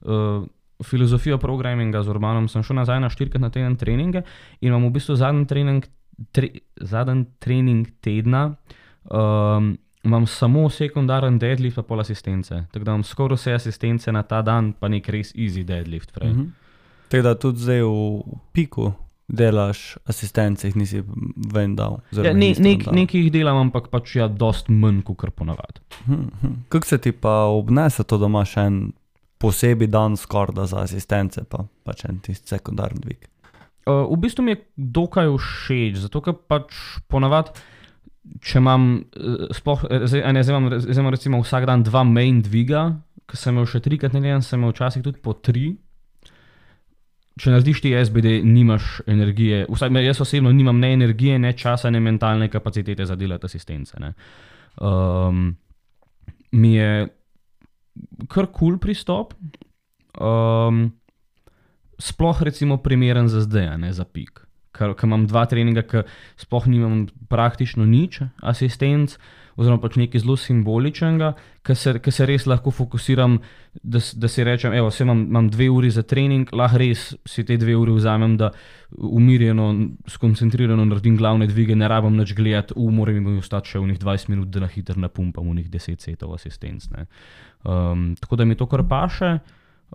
[0.02, 0.46] Uh,
[0.84, 4.22] Filozofijo programinga z Urbanom sem šel nazaj na štirikrat na teden treninge
[4.62, 5.88] in imam v bistvu zadnji trening,
[6.32, 8.44] tre, zadnji trening tedna,
[9.10, 12.64] um, imam samo sekundaren deadlift, pa pol asistence.
[12.72, 16.14] Tako da imam skoraj vse asistence na ta dan, pa nek res easy deadlift.
[16.14, 16.30] Prej.
[16.30, 16.48] Mhm.
[17.10, 18.92] Tako da tudi zdaj v piku
[19.28, 21.02] delaš asistence, jih nisi
[21.54, 22.00] ven dal.
[22.12, 22.96] Ja, ne, nek, dal.
[22.96, 25.84] nekaj jih delam, ampak pač ja, dost manj, kot ponavadi.
[26.06, 26.54] Mhm, mhm.
[26.70, 28.80] Kako se ti pa obnese to, da imaš en
[29.38, 33.26] posebej dan skorda za asistence, pa pač en tisti sekundarni dvig?
[33.88, 36.76] Uh, v bistvu mi je dokaj všeč, zato ker pač
[37.08, 37.54] ponavadi,
[38.44, 42.04] če imam, uh, sploh, eh, zdaj, ne, zdaj, imam, zdaj imam recimo vsak dan dva
[42.04, 42.90] main dviga,
[43.28, 45.78] ki sem imel še trikrat na dan, sem imel včasih tudi po tri.
[47.38, 49.68] če narediš ti SBD, nimaš energije.
[49.70, 53.94] Vsaj jaz osebno nimam ne energije, ne časa, ne mentalne kapacitete za delati asistence.
[54.00, 54.14] ne.
[54.82, 55.56] Um,
[56.52, 57.08] mi je
[58.28, 59.34] kar kul cool pristop,
[60.20, 60.92] um,
[61.98, 64.44] sploh recimo primeren za zdaj, ne za pik.
[64.78, 66.06] Ker ker imam dva treninga, ki
[66.38, 69.18] sploh nimam praktično nič asistenc,
[69.58, 71.32] oziroma pač nekaj zelo simboličnega,
[71.66, 73.40] ker se, ker se res lahko fokusiram,
[73.82, 77.46] da, da si rečem, evo, vse imam, imam dve uri za trening, lahko res si
[77.46, 78.52] te dve uri vzamem, da
[78.94, 79.68] umirjeno,
[80.14, 84.02] skoncentrirano naredim glavne dvige, ne rabim nič gledati, u, moram mi ostati še v njih
[84.06, 86.90] 20 minut, da na hitro napumpam v njih 10 setov asistenc.
[86.94, 87.08] ne.
[87.66, 89.40] Um, tako da mi to kar paše.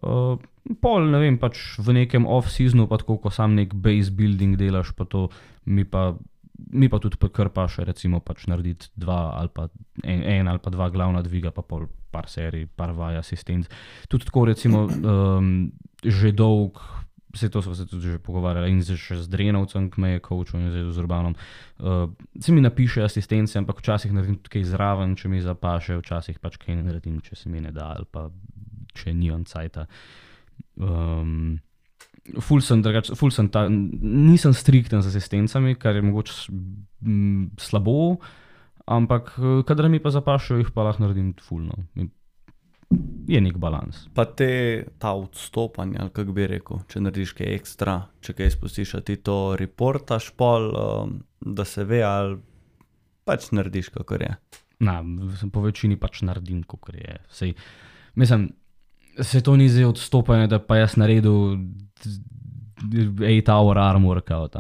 [0.03, 0.41] Uh,
[0.83, 4.93] pol, ne vem, pač v nekem off-seasonu, pa tako, ko sam nek base building delaš,
[4.97, 5.29] pa to
[5.69, 6.13] mi pa,
[6.71, 9.69] mi pa tudi pa kar paše, recimo, pač narediti dva ali pa
[10.03, 13.71] en, en ali pa dva glavna dviga, pa pol par serij, par vaj asistenc.
[14.09, 15.73] Tudi tako, recimo, um,
[16.05, 16.83] že dolg.
[17.33, 20.21] Vse to smo se tudi že pogovarjali in zdaj še z Drenovcem, ki me je
[20.21, 21.37] coachal in zdaj z Urbanom.
[21.81, 26.37] Uh, se mi napiše asistence, ampak včasih naredim tudi kaj zraven, če mi zapaše, včasih
[26.45, 28.29] pač kaj naredim, če se mi ne da ali pa
[28.93, 29.87] če ni on cajta.
[30.77, 31.57] Um,
[32.41, 38.19] ful sem drugač, ful sem ta, nisem strikten z asistencami, kar je mogoče m, slabo,
[38.87, 39.35] ampak
[39.67, 41.85] kadar mi pa zapašajo, jih pa lahko naredim fulno.
[43.27, 44.05] Je nek balans.
[44.15, 48.97] Pa te ta odstopanja, ali kako bi rekel, če narediš kaj ekstra, če kaj spustiš,
[49.07, 52.37] ti to reportaš pol, um, da se ve, ali
[53.25, 54.35] pač narediš, kako je.
[54.83, 54.99] Na,
[55.55, 57.17] po večini pač naredim, kot je.
[57.33, 57.55] Sej,
[58.19, 58.51] mislim,
[59.21, 61.57] se to ni zdaj odstopanje, da pa jaz naredil
[62.05, 64.57] 8-hour arm workout.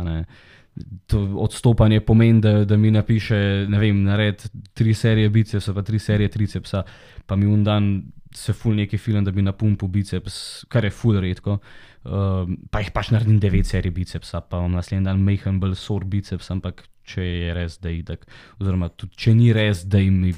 [1.06, 5.98] To odstopanje pomeni, da, da mi napiše, ne vem, nared tri serije bicepsa, pa tri
[5.98, 6.82] serije tricepsa,
[7.26, 8.02] pa mi un dan
[8.34, 11.58] se ful neki film, da bi napumpal biceps, kar je ful redko.
[12.02, 16.06] Um, pa jih pač naredim devet serij bicepsa, pa imam naslednji dan mehen bolj sor
[16.08, 18.30] biceps, ampak če je res, da je tako,
[18.62, 20.32] oziroma tudi če ni res, da mi,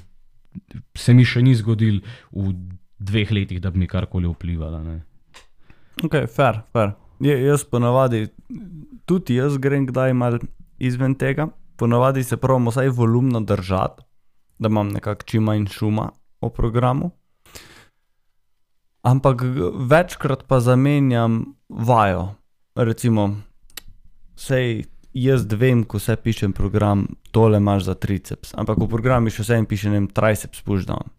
[0.96, 2.52] se mi še ni zgodil v
[3.04, 4.82] dveh letih, da bi mi karkoli vplivalo.
[6.02, 6.94] Ok, fair, fair.
[7.20, 8.26] Je, jaz ponavadi,
[9.06, 10.38] tudi jaz grem kdaj mal
[10.78, 14.02] izven tega, ponavadi se pravimo vsaj volumno držati,
[14.58, 17.10] da imam nekako čim manj šuma o programu.
[19.02, 19.42] Ampak
[19.90, 22.34] večkrat pa zamenjam vajo.
[22.74, 23.36] Recimo,
[24.36, 29.44] sej jaz vem, ko se pišem program, tole imaš za triceps, ampak v programu še
[29.44, 31.12] vsem piše, ne vem, triceps pushdown.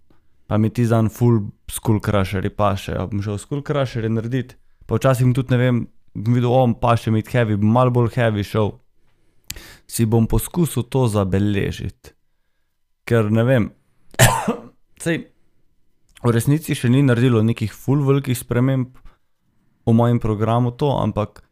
[0.47, 4.57] Pa mi ti dan full skull crusher paše, a bom šel skull crusher narediti.
[4.85, 5.77] Pa včasih tudi ne vem,
[6.13, 8.75] bom videl, on pa še mit heavy, bom malo bolj heavy šel.
[9.89, 12.13] Si bom poskusil to zabeležiti.
[13.05, 13.69] Ker ne vem,
[15.03, 15.25] sej
[16.25, 18.97] v resnici še ni naredilo nekih full velikih sprememb
[19.85, 21.43] v mojem programu to, ampak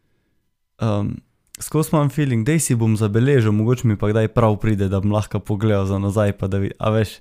[0.82, 1.14] um,
[1.62, 5.14] skozi imam feeling, da si bom zabeležil, mogoče mi pa kdaj prav pride, da bom
[5.14, 7.20] lahko pogledal za nazaj, pa da vidim, a veš,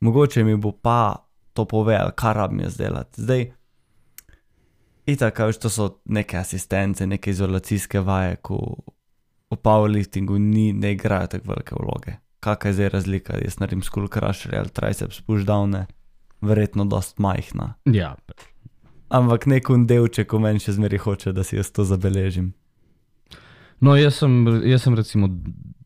[0.00, 3.20] mogoče mi bo pa to povedal, kar rabim jaz delati.
[3.20, 3.44] Zdaj,
[5.06, 8.58] itak, veš, to so neke asistence, neke izolacijske vaje, ko
[9.50, 12.16] v powerliftingu ni, ne igrajo tako velike vloge.
[12.44, 15.86] Kakšna je zdaj razlika, jaz naredim skull crusher ali triceps pushdowne,
[16.44, 17.74] verjetno dost majhna.
[17.88, 18.16] Ja,
[19.14, 22.50] Ampak nek un delček v meni še zmeraj hoče, da si jaz to zabeležim.
[23.84, 24.32] No, jaz sem,
[24.66, 25.28] jaz sem recimo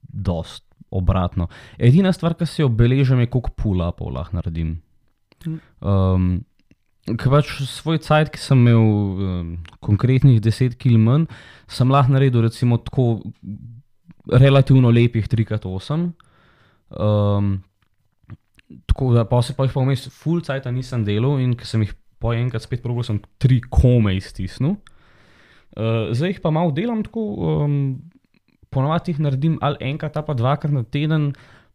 [0.08, 1.48] dost obratno.
[1.78, 4.78] Edina stvar, ki si jo beležim, je, koliko pull-upov lahko naredim.
[5.44, 6.30] Um,
[7.16, 9.52] Ker pač svoj cajt, ki sem imel um,
[9.84, 11.28] konkretnih 10 km manj,
[11.70, 13.22] sem lahko naredil recimo tako
[14.28, 16.10] relativno lepih 3x8.
[16.98, 17.54] Um,
[18.88, 21.84] tako da pa se pa jih pa vmes full cajta nisem delal in ker sem
[21.84, 24.76] jih po enkrat spet probil, sem tri kome iztisnil.
[25.78, 27.24] Uh, zdaj jih pa malo delam tako,
[27.64, 27.78] um,
[28.74, 31.30] ponovadi jih naredim ali enkrat, pa dvakrat na teden,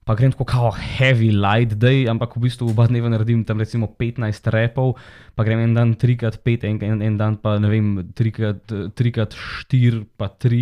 [0.05, 3.87] pa grem tako kao heavy light day, ampak v bistvu oba dneva naredim tam recimo
[3.87, 4.97] 15 repov,
[5.35, 10.61] pa grem en dan 3x5, en, en, en dan pa ne vem 3x4, pa 3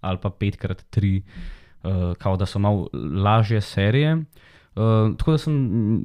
[0.00, 1.22] ali pa 5x3,
[1.84, 4.16] uh, kao da so malo lažje serije.
[4.70, 5.56] Uh, tako da sem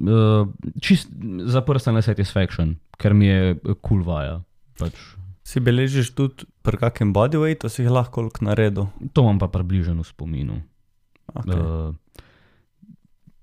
[0.04, 0.48] uh,
[0.82, 1.08] čist
[1.46, 4.40] za personal satisfaction, ker mi je kul cool vaja.
[4.78, 4.98] Pač.
[5.46, 8.90] Si beležiš tudi pri kakem bodyweightu, si jih lahko koliko naredil.
[9.14, 10.58] To imam pa približeno v spominu.
[11.30, 11.54] Okay.
[11.54, 11.94] Uh,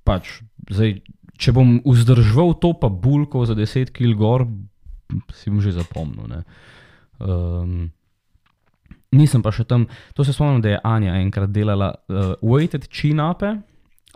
[0.04, 1.02] pač, zdaj,
[1.40, 4.48] če bom vzdržal to, pa bulko za 10 kg gor,
[5.36, 6.28] si bom že zapomnil.
[6.30, 6.42] ne.
[7.24, 7.92] Um,
[9.14, 9.88] nisem pa še tam,
[10.18, 13.56] to se spomnim, da je Anja enkrat delala uh, weighted chin-upe,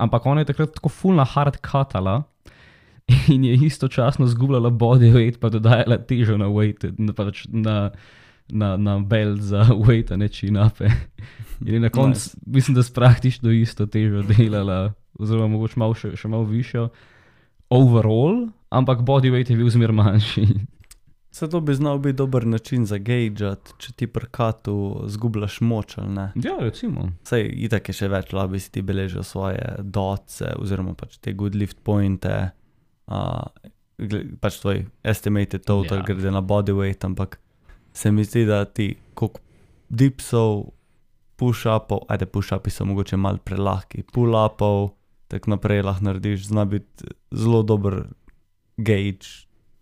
[0.01, 2.23] ampak ona je takrat tako fulna hard cutala.
[3.31, 7.93] In je istočasno zgubljala body weight, pa dodajala težo na weight, na, pač na,
[8.51, 10.91] na, na belt za weight, ne činape.
[11.63, 12.35] In na koncu, Nice.
[12.45, 16.87] mislim, da s praktično isto težo delala, oziroma mogoče malo še, še malo višjo,
[17.69, 20.47] overall, ampak body weight je bil zmer manjši.
[21.31, 26.09] Se to bi znal biti dober način za gaugeat, če ti prkatu zgubljaš moč ali
[26.15, 26.31] ne.
[26.35, 27.11] ja, recimo.
[27.23, 31.33] Sej, itak je še več, lahko bi si ti beležil svoje doce, oziroma pač te
[31.37, 32.31] good lift pointe,
[33.11, 33.43] uh,
[34.41, 36.05] pač tvoj estimated total, Ja.
[36.07, 37.37] glede na body weight, ampak
[37.93, 39.39] se mi zdi, da ti koliko
[39.89, 40.71] dipsov,
[41.37, 44.89] push-upov, ajde push-upi so mogoče mal prelahki, pull-upov,
[45.27, 48.03] tako naprej lahko narediš, zna biti zelo dober
[48.77, 49.27] gauge,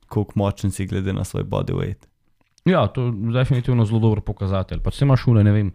[0.07, 2.09] koliko močen si glede na svoj body weight.
[2.65, 4.79] Ja, to je definitivno zelo dober pokazatelj.
[4.81, 5.71] Pač se imaš šune, ne vem,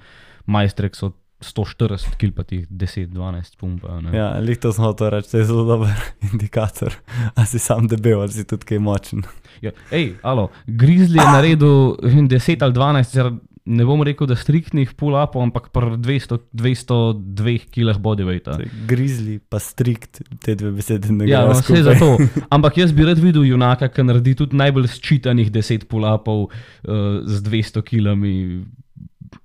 [0.46, 4.00] majstrek so 140 kil, pa tih 10-12 pumpa.
[4.12, 5.94] Ja, lihto smo to reči, to je zelo dober
[6.32, 6.94] indikator.
[7.34, 9.24] A si sam debel, ali si tudi kaj močen.
[9.64, 13.32] Ja, ej, alo, Grizzly je naredil vem, 10 ali 12, zar,
[13.64, 18.56] ne bom rekel, da striktnih pull-upov, ampak pri 200, 202 kilah bodyweighta.
[18.88, 22.10] Grizzly pa strikt, te dve besede ne Ja, grejo no, vse za to.
[22.56, 27.42] Ampak jaz bi rad videl junaka, ki naredi tudi najbolj sčitanih 10 pull-upov uh, z
[27.46, 28.34] 200 kilami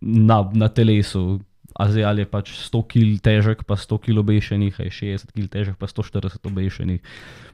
[0.02, 1.42] na, na telesu.
[1.76, 5.50] A zdaj ali je pač 100 kg težek, pa 100 kg obešenih, ali 60 kg
[5.52, 7.04] težek, pa 140 obešenih.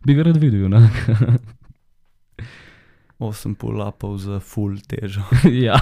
[0.06, 1.18] Bi ga rad videl, junaka.
[3.22, 5.22] 8 pull-upov za full težo.
[5.68, 5.78] ja.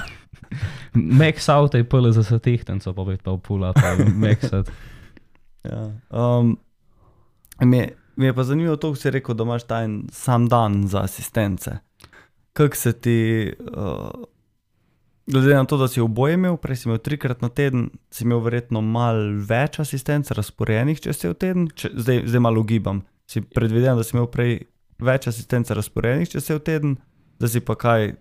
[0.94, 3.80] Max out je pele za satehtenco, pa bi pa pull-up,
[4.14, 4.68] maxat.
[5.64, 5.92] Ja.
[6.10, 6.58] Um,
[7.62, 10.48] mi, je- mi je pa zanimivo to, ko si rekel, da imaš ta en sam
[10.48, 11.78] dan za asistence.
[12.54, 13.18] Kako se ti,
[13.78, 14.10] uh,
[15.28, 18.40] glede na to, da si oboje imel, prej si imel trikrat na teden, si imel
[18.40, 23.04] verjetno malo več asistenc razporejenih čez cel teden, če, zdaj, zdaj malo ugibam.
[23.30, 24.58] Si predvidevam, da si imel prej
[25.00, 26.98] več asistenc razporejenih čez cel teden,
[27.40, 28.14] da si pa kaj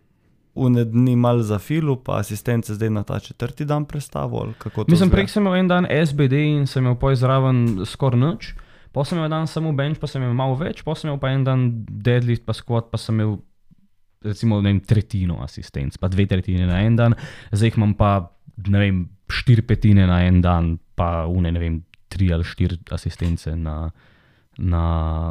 [0.59, 5.29] une dni mal za filu, pa asistence zdaj na ta četrti dan to Mislim, prej
[5.29, 8.55] sem imel en dan SBD in sem imel poj zraven skoraj nič.
[8.93, 11.31] Pa sem imel dan samo bench, pa sem imel malo več, pa sem imel pa
[11.31, 13.39] en dan deadlift, pa squat, pa sem imel
[14.25, 17.15] recimo vem, tretjino asistenc, pa dve tretjine na en dan,
[17.53, 18.33] zdaj imam pa
[18.67, 23.53] ne vem, štiri petine na en dan, pa une ne vem, tri ali štiri asistence
[23.55, 23.91] na,
[24.59, 24.85] na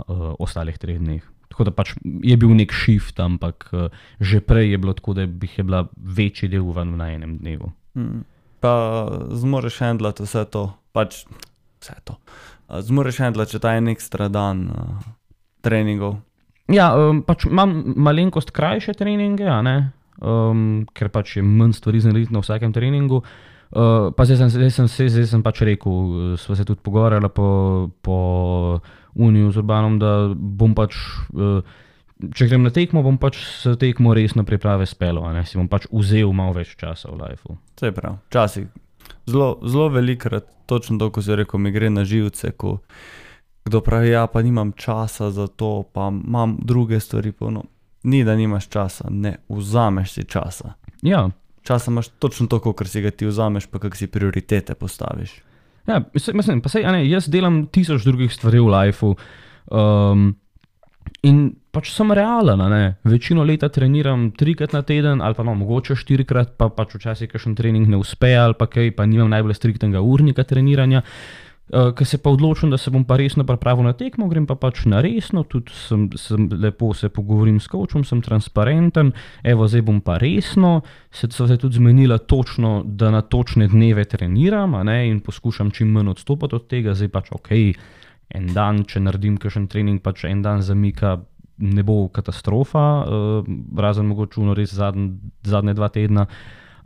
[0.07, 1.25] uh, ostalih treh dneh.
[1.57, 3.87] Tako da pač je bil nek shift, ampak uh,
[4.21, 7.71] že prej je bilo tako, da bi je bila večji del ven na enem dnevu.
[7.97, 8.21] Mm.
[8.61, 8.73] Pa
[9.33, 11.23] zmoriš handlati vse to, pač
[11.81, 12.19] vse to.
[12.69, 15.01] A Zmoriš handlati, če ta en ekstra dan uh,
[15.65, 16.19] treningov.
[16.69, 19.49] Ja, um, pač imam malenkost krajše treninge,
[20.21, 23.23] um, ker pač je manj stvari za narediti na vsakem treningu.
[23.25, 26.83] Uh, pa zdaj sem, zdaj sem, se, zdaj sem pač rekel, uh, sva se tudi
[26.83, 27.49] pogovarjala po,
[28.01, 28.17] po
[29.15, 30.95] Uniju z Urbanom, da bom pač,
[31.35, 31.59] uh,
[32.21, 36.31] če grem na tekmo, bom pač se tekmo resno priprave spelo, si bom pač vzel
[36.33, 37.57] malo več časa v lifeu.
[37.75, 38.67] Vse prav, včasih.
[39.27, 42.79] Zelo, zelo velikrat, točno to, ko si rekel, mi gre na živce, ko
[43.67, 47.31] kdo pravi, ja, pa nimam časa za to, pa imam druge stvari.
[47.31, 47.63] Pa, no,
[48.03, 50.73] ni, da nimaš časa, ne, vzameš si časa.
[51.03, 51.27] Ja,
[51.67, 55.41] Časa imaš točno to, kar si ga ti vzameš, pa kak si prioritete postaviš.
[55.87, 59.15] Ja, mislim, pa sej, ne, jaz delam tisoč drugih stvari v lifeu.
[59.67, 60.29] Um,
[61.27, 61.41] in
[61.75, 62.95] pač sem realen, ne.
[63.07, 67.55] večino leta treniram trikrat na teden, ali pa no, mogoče štirikrat, pa pač včasih kakšen
[67.55, 71.03] trening ne uspe, ali pa kaj, pa nimam najbolj striktnega urnika treniranja.
[71.03, 74.55] Uh, Ker se pa odločim, da se bom pa resno pripravil na tekmo, grem pa
[74.55, 79.11] pač na resno, tudi sem, sem lepo se pogovorim s kočom, sem transparenten,
[79.43, 84.05] evo zdaj bom pa resno, se so se tudi zmenila točno, da na točne dneve
[84.05, 87.51] treniram ne, in poskušam čim manj odstopati od tega, zdaj pač ok,
[88.39, 91.17] en dan, če naredim kakšen trening, pač en dan zamika,
[91.57, 96.27] ne bo katastrofa, uh, razen mogoče uno res zadnj, zadnje dva tedna.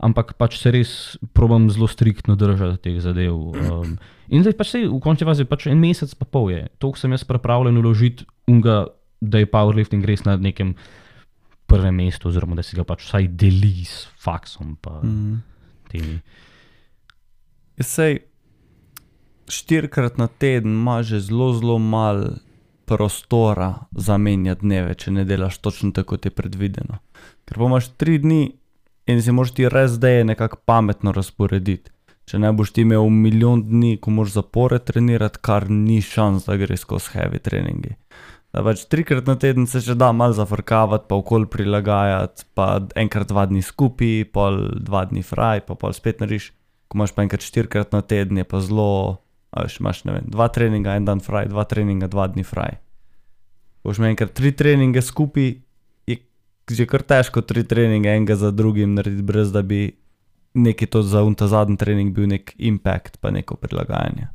[0.02, 0.92] Ampak pač se res
[1.36, 3.36] probam zelo striktno držati teh zadev.
[3.54, 3.94] Um,
[4.26, 6.64] in zdaj pač se v končni fazi pač en mesec pa pol je.
[6.82, 8.90] To sem jaz pripravljen uložiti, unga,
[9.22, 10.74] da je powerlifting res na nekem
[11.70, 14.74] prvem mestu, oziroma da si ga pač vsaj deli s faksom.
[14.82, 15.38] Mm.
[15.88, 16.18] temi.
[17.80, 18.18] Sej,
[19.48, 22.42] štirikrat na teden ima že zelo, zelo malo
[22.84, 26.98] prostora za menjati dneve, če ne delaš točno tako, kot je predvideno.
[27.46, 28.52] Ker pa imaš tri dni
[29.06, 31.90] in si moraš ti res zdaj nekako pametno razporediti.
[32.28, 36.56] Če ne boš ti imel milijon dni, ko moraš zapore trenirati, kar ni šans, da
[36.56, 37.96] greš skozi heavy treningi.
[38.52, 43.32] Da pač trikrat na teden se še da malo zafrkavati, pa okol prilagajati, pa enkrat
[43.32, 46.52] dva dni skupaj, pol dva dni fraj, pa pol spet nariš
[46.92, 49.24] ko imaš pa enkrat štirikrat na teden, je pa zelo,
[49.56, 52.76] veš, imaš ne vem, dva treninga, en dan fraj, dva treninga, dva dni fraj.
[53.80, 55.54] Boš imel enkrat tri treninge skupaj,
[56.70, 59.90] že kar težko tri treninge enega za drugim narediti, brez da bi
[60.54, 64.28] neki to za un ta zadnji trening bil nek impact, pa neko prilagajanje.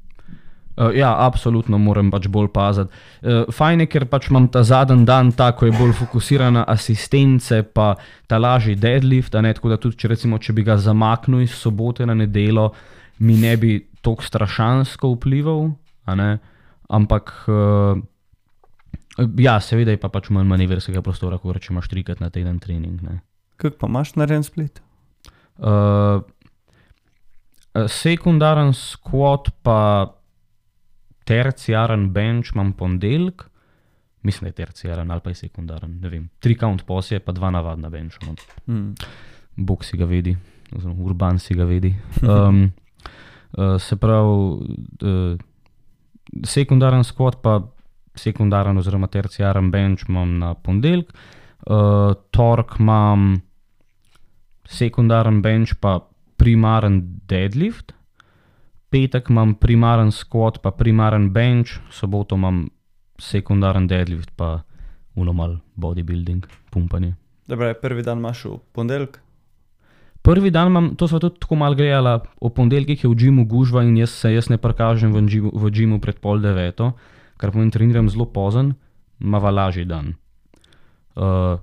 [0.78, 2.94] Uh, ja, absolutno moram pač bolj paziti.
[3.26, 7.64] Uh, fajn je, ker pač imam ta zadnji dan, tako je bolj fokusiran na asistence,
[7.74, 7.96] pa
[8.30, 9.34] ta lažji deadlift.
[9.42, 12.70] Ne, tako da tudi, če, recimo, če bi ga zamaknil iz sobote na nedelo,
[13.26, 15.72] mi ne bi tako strašansko vplival.
[16.88, 17.98] Ampak, uh,
[19.18, 23.02] ja, seveda je pa pač manj manevrskega prostora, kot če imaš trikrat na teden trening.
[23.58, 24.82] Kaj pa imaš na en split?
[25.58, 26.22] Uh,
[27.90, 30.14] sekundaren squat, pa
[31.28, 33.44] terciaren bench imam ponedeljek,
[34.24, 35.98] mislim, da je terciaren ali pa je sekundaren.
[36.02, 38.22] Ne vem, tri count posje, pa dva navadna bench.
[38.26, 38.36] No.
[38.66, 38.94] Hmm.
[39.58, 40.36] Bog si ga vidi,
[40.72, 41.96] oziroma urban si ga vidi.
[42.22, 42.72] Um,
[43.58, 45.38] uh, se pravi, uh,
[46.46, 47.62] sekundaren squat, pa
[48.20, 51.12] sekundaren oziroma terciaren bench imam na ponedeljek,
[51.70, 53.36] uh, torek imam
[54.68, 56.00] sekundaren bench, pa
[56.38, 57.94] primaren deadlift,
[58.90, 62.68] petek imam primaren squat, pa primaren bench, soboto imam
[63.20, 64.62] sekundaren deadlift, pa
[65.18, 67.16] unomal bodybuilding, pumpanje.
[67.48, 69.22] Dobro, prvi dan imaš v ponedeljek.
[70.22, 73.84] Prvi dan imam, to smo tudi tako malo gledali, v ponedeljkih je v Džimu gužva
[73.88, 76.92] in jaz se jaz ne prikažem v Džimu, pred pol deveto,
[77.38, 78.74] kar pomeni, treniram zelo pozen,
[79.20, 80.14] ima lažji dan.
[81.16, 81.58] Uh,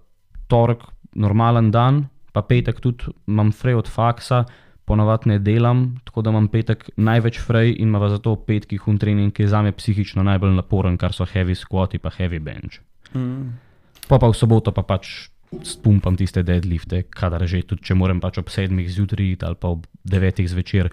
[0.50, 0.82] torek,
[1.14, 4.44] normalen dan, pa petek tudi imam frej od faksa,
[4.84, 9.32] ponavadi ne delam, tako da imam petek največ frej in ima zato petkih un trening,
[9.32, 12.80] ki je za me psihično najbolj naporen, kar so heavy squati pa heavy bench.
[13.14, 13.54] Mm.
[14.08, 15.30] Pa pa v soboto pa pač
[15.64, 19.86] spumpam tiste deadlifte, kadar že, tudi če moram pač ob sedmih zjutraj ali pa ob
[20.04, 20.90] devetih zvečer,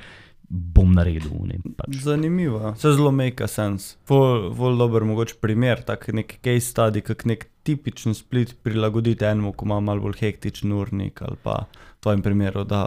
[0.52, 1.32] bom naredil.
[1.47, 1.95] Ne, pač.
[2.04, 3.95] Zanimivo, se zelo make sense.
[4.10, 9.66] Vol dober mogoče primer, tak nek case study, kak nek tipičen split prilagoditi enemu, ko
[9.70, 12.84] ima malo bolj hektičen urnik ali pa v tvojem primeru, da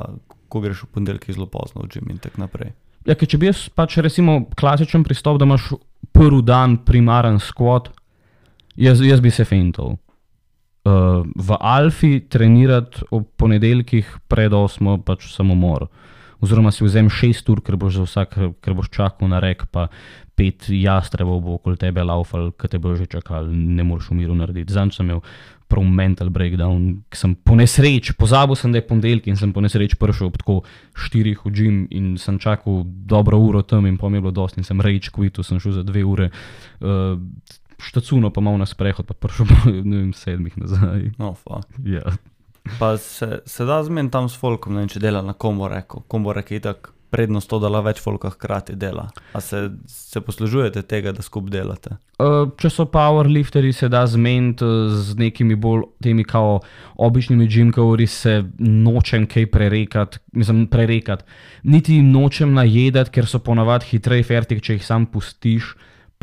[0.53, 2.75] ko greš v ponedeljek zelo pozno v gym in tako naprej.
[3.09, 5.75] Ja, če bi jaz pač recimo klasičen pristop, da imaš
[6.15, 7.91] prvi dan primaren squat,
[8.77, 9.97] jaz, jaz bi se fental.
[10.85, 15.89] Uh, v Alfi trenirati ob ponedeljkih pred osmo pač samomor.
[16.45, 19.89] Oziroma si vzem šest ur, ker boš, za vsak, ker boš čakal na rek, pa
[20.37, 24.37] pet jastrebov bo okoli tebe laufal, ki te bo že čakal, ne moreš v miru
[24.37, 24.75] narediti.
[24.75, 25.23] Zanj sem imel
[25.71, 29.63] prav mental breakdown, ki sem po nesreči, pozabil sem, da je ponedeljek in sem po
[29.65, 30.61] nesreči prišel ob tako
[31.07, 34.83] štirih v gym in sem čakal dobro uro tam in pomeni bilo dosti in sem
[34.85, 36.31] rage quit, sem šel za dve ure.
[36.81, 37.19] Uh,
[37.85, 39.75] Štacuno pa malo na sprehod, pa prišel po
[40.17, 41.11] sedmih nazaj.
[41.19, 41.69] No, fuck.
[41.85, 42.15] Ja.
[42.79, 46.05] Pa se, se da zmen tam s folkom, ne vem, če dela na komoreku.
[46.09, 49.07] Komorek je tako prednost to, da la več folka hkrati dela.
[49.37, 51.95] A se, se poslužujete tega, da skup delate?
[52.19, 56.59] Uh, če so powerlifteri, se da zmeniti uh, z nekimi bolj temi kao
[57.07, 61.27] običnimi gymkori, se nočem kaj prerekati, mislim, prerekati.
[61.71, 65.75] Niti nočem najedati, ker so ponavadi hitreje fertik, če jih sam pustiš.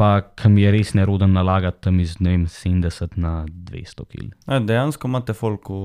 [0.02, 4.32] Pa, ki mi je res neroden nalagati tam iz vem, 70 na 200 kg.
[4.49, 5.76] E, dejansko imate folku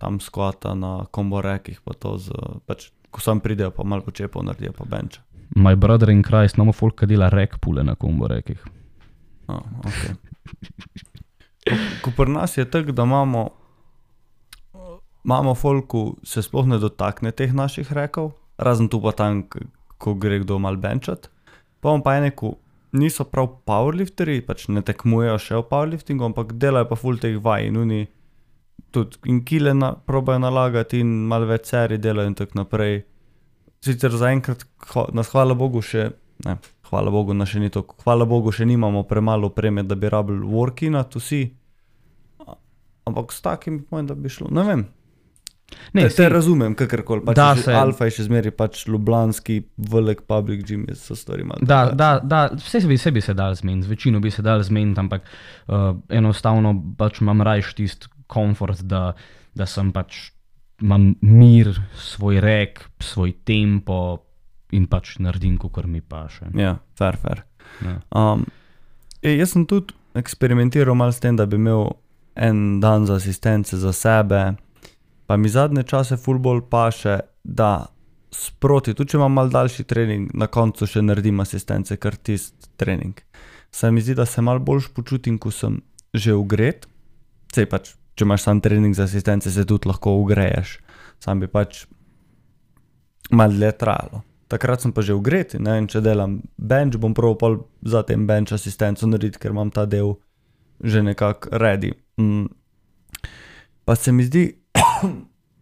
[0.00, 2.32] tam skvata na komborekih, pa to z,
[2.64, 5.20] pač, ko sam pridejo, pa malo počepov naredijo, pa benče.
[5.60, 8.64] Moj brother in kraj, imamo folk, ki dela rek pule na komborekih.
[9.52, 10.16] Oh, okay.
[11.68, 13.46] ko, ko pri nas je tako, da imamo,
[15.20, 19.44] imamo folku, se sploh ne dotakne teh naših rekov, razen tu pa tam,
[20.00, 21.28] ko gre kdo mal benčat.
[21.84, 22.56] Pa imamo pa ene, ko
[22.92, 27.66] niso prav powerlifteri, pač ne tekmujejo še v powerliftingu, ampak delajo pa full teh vaj
[27.66, 28.06] in oni
[28.94, 33.02] tudi in kile na, probajo nalagati in malo več seri delajo in tako naprej.
[33.84, 34.64] Sicer zaenkrat,
[35.14, 36.08] nas hvala Bogu še,
[36.46, 36.56] ne,
[36.90, 40.46] hvala Bogu, nas še ni to, hvala Bogu še nimamo premalo opreme, da bi rabili
[40.46, 41.42] workinat vsi.
[42.46, 42.56] A-
[43.06, 44.86] Ampak s takim pojem, da bi šlo, ne vem.
[45.92, 47.24] Ne, te, te razumem, kakorkoli.
[47.26, 51.44] Pač Da se- Alfa je še zmeraj pač ljubljanski, velik public gym, je so stvari
[51.44, 51.64] malo.
[51.66, 55.00] Da, da, da, vse bi, vse bi se dal zmeniti, večino bi se dal zmeniti,
[55.00, 55.26] ampak
[55.66, 59.12] uh, enostavno pač imam rajš tisti komfort, da,
[59.54, 60.30] da sem pač
[60.82, 64.18] imam mir, svoj rek, svoj tempo
[64.76, 66.50] in pač naredim, kar mi paše.
[66.54, 67.42] Ja, fair, fair.
[67.82, 67.98] Ja.
[68.14, 68.44] Um,
[69.22, 71.94] e, jaz sem tudi eksperimentiral malo s tem, da bi imel
[72.36, 74.56] en dan za asistence za sebe,
[75.26, 77.86] pa mi zadnje čase fulbol paše, da
[78.32, 83.18] sproti, tudi če imam mal daljši trening, na koncu še naredim asistence, kar tisti trening.
[83.72, 85.80] Se mi zdi, da se mal boljš počutim, ko sem
[86.16, 86.86] že ugret,
[87.52, 90.78] sej pač, če imaš sam trening za asistence, se tudi lahko ugreješ,
[91.22, 91.84] sam bi pač
[93.30, 94.22] mal dlje trajalo.
[94.46, 98.28] Takrat sem pa že ugret, ne vem, če delam bench, bom prav pol za tem
[98.28, 100.14] bench asistenco narediti, ker imam ta del
[100.84, 101.94] že nekako ready.
[102.20, 102.46] Mm.
[103.84, 104.50] Pa se mi zdi,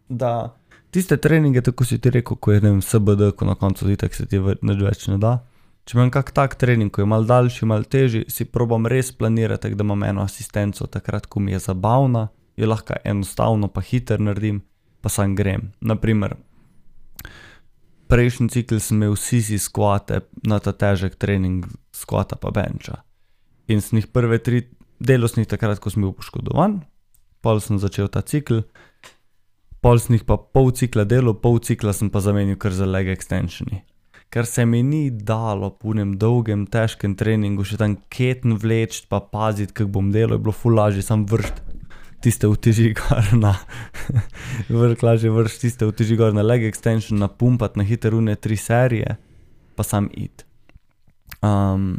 [0.09, 0.55] da
[0.95, 4.15] tiste treninge, tako si ti rekel, ko je ne vem, SBD, ko na koncu itak
[4.15, 5.41] se ti ve- nič več ne da.
[5.85, 9.67] Če imam kak tak trening, ko je mal daljši, mal težji, si probam res planirati,
[9.67, 14.21] tako da imam eno asistenco takrat, ko mi je zabavna, jo lahko enostavno pa hiter
[14.21, 14.63] naredim,
[15.05, 15.73] pa sam grem.
[15.85, 16.39] Naprimer,
[18.09, 23.03] prejšnji cikl sem imel sisi skvate na ta težek trening skvata pa benča.
[23.69, 24.65] In sem jih prve tri,
[25.01, 26.81] delo sem jih takrat, ko sem bil poškodovan,
[27.45, 28.63] pol sem začel ta cikl,
[29.85, 33.11] pol sem jih pa pol cikla delal, pol cikla sem pa zamenil kar za leg
[33.13, 33.83] extensioni.
[34.33, 39.21] Ker se mi ni dalo po enem dolgem, težkem treningu še tam keten vleč, pa
[39.21, 41.61] paziti, kako bom delal, je bilo fulaži, sam vršt
[42.25, 43.53] tiste uteži gor na,
[44.73, 49.19] vrh lažje vrš tiste uteži gor na leg extension, napumpat na hitrune tri serije,
[49.77, 50.47] pa sam id.
[51.45, 51.99] Um,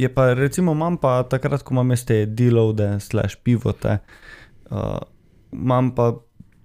[0.00, 3.98] je pa recimo imam pa takrat, ko imam te deloade, slash pivote,
[4.72, 5.04] uh,
[5.52, 6.14] imam pa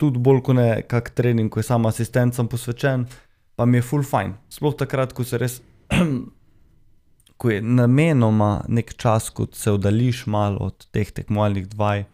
[0.01, 3.05] tudi bolj kot ne kak trening, ko je sam asistencem posvečen,
[3.55, 4.33] pa mi je full fajn.
[4.49, 5.59] Sploh takrat, ko se res,
[7.41, 12.05] ko je namenoma nek čas, ko se oddališ malo od teh tekmovalnih dvaj,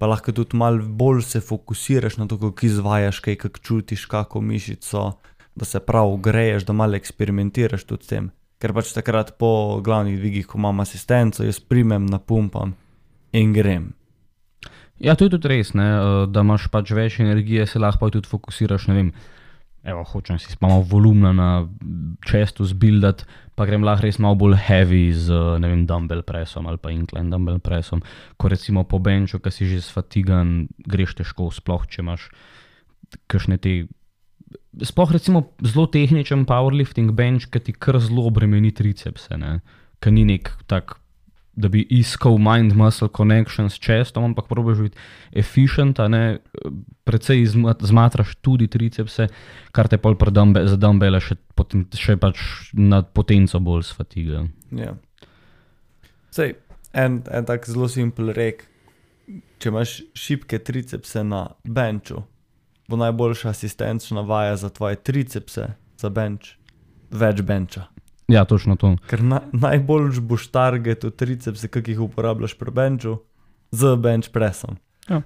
[0.00, 4.40] pa lahko tudi malo bolj se fokusiraš na to, kako izvajaš, kaj kako čutiš, kako
[4.40, 5.12] mišico,
[5.54, 8.30] da se prav greješ, da malo eksperimentiraš tudi s tem.
[8.58, 12.74] Ker pač takrat po glavnih dvigih, ko imam asistenco, jaz primem, napumpam
[13.32, 13.90] in grem.
[15.02, 18.30] Ja, to je tudi res, ne, eh, da imaš pač več energije, se lahko tudi
[18.30, 18.86] fokusiraš.
[18.94, 19.10] Vem,
[19.82, 21.48] evo, hočem si malo volumna na
[22.22, 23.26] čestu zbildati,
[23.58, 27.58] pa grem lahko res malo bolj heavy z vem, dumbbell pressom ali pa incline dumbbell
[27.58, 28.04] pressom.
[28.38, 32.30] Ko recimo po benču, ki si že sfatigan, greš težko, sploh če imaš
[33.26, 33.74] kakšne te.
[34.86, 39.34] Sploh recimo zelo tehničen powerlifting bench, ki ti kar zelo bremeni tricepse,
[39.98, 41.01] ki ni nek tak
[41.52, 44.98] da bi iskal mind-muscle connection s čestom, ampak probiš biti
[45.32, 46.38] efficient, ne
[47.04, 47.46] precej
[47.80, 49.28] zmatraš tudi tricepse,
[49.72, 52.40] kar te pol dumbe, za dumbele še, poten, še pač
[52.72, 54.46] nad potenco bolj sfatiga.
[54.72, 54.96] Ja.
[56.32, 56.56] Sej,
[56.92, 58.68] en, en tak zelo simpel rek.
[59.62, 62.24] Če imaš šibke tricepse na benču,
[62.90, 66.56] bo najboljša asistenčna vaja za tvoje tricepse, za benč,
[67.12, 67.91] več benča.
[68.32, 68.94] Ja, točno to.
[69.10, 73.18] Ker na, najbolj boš target v tricepse, ki jih uporabljaš pri benču,
[73.72, 74.78] z bench pressom.
[75.08, 75.22] Ja.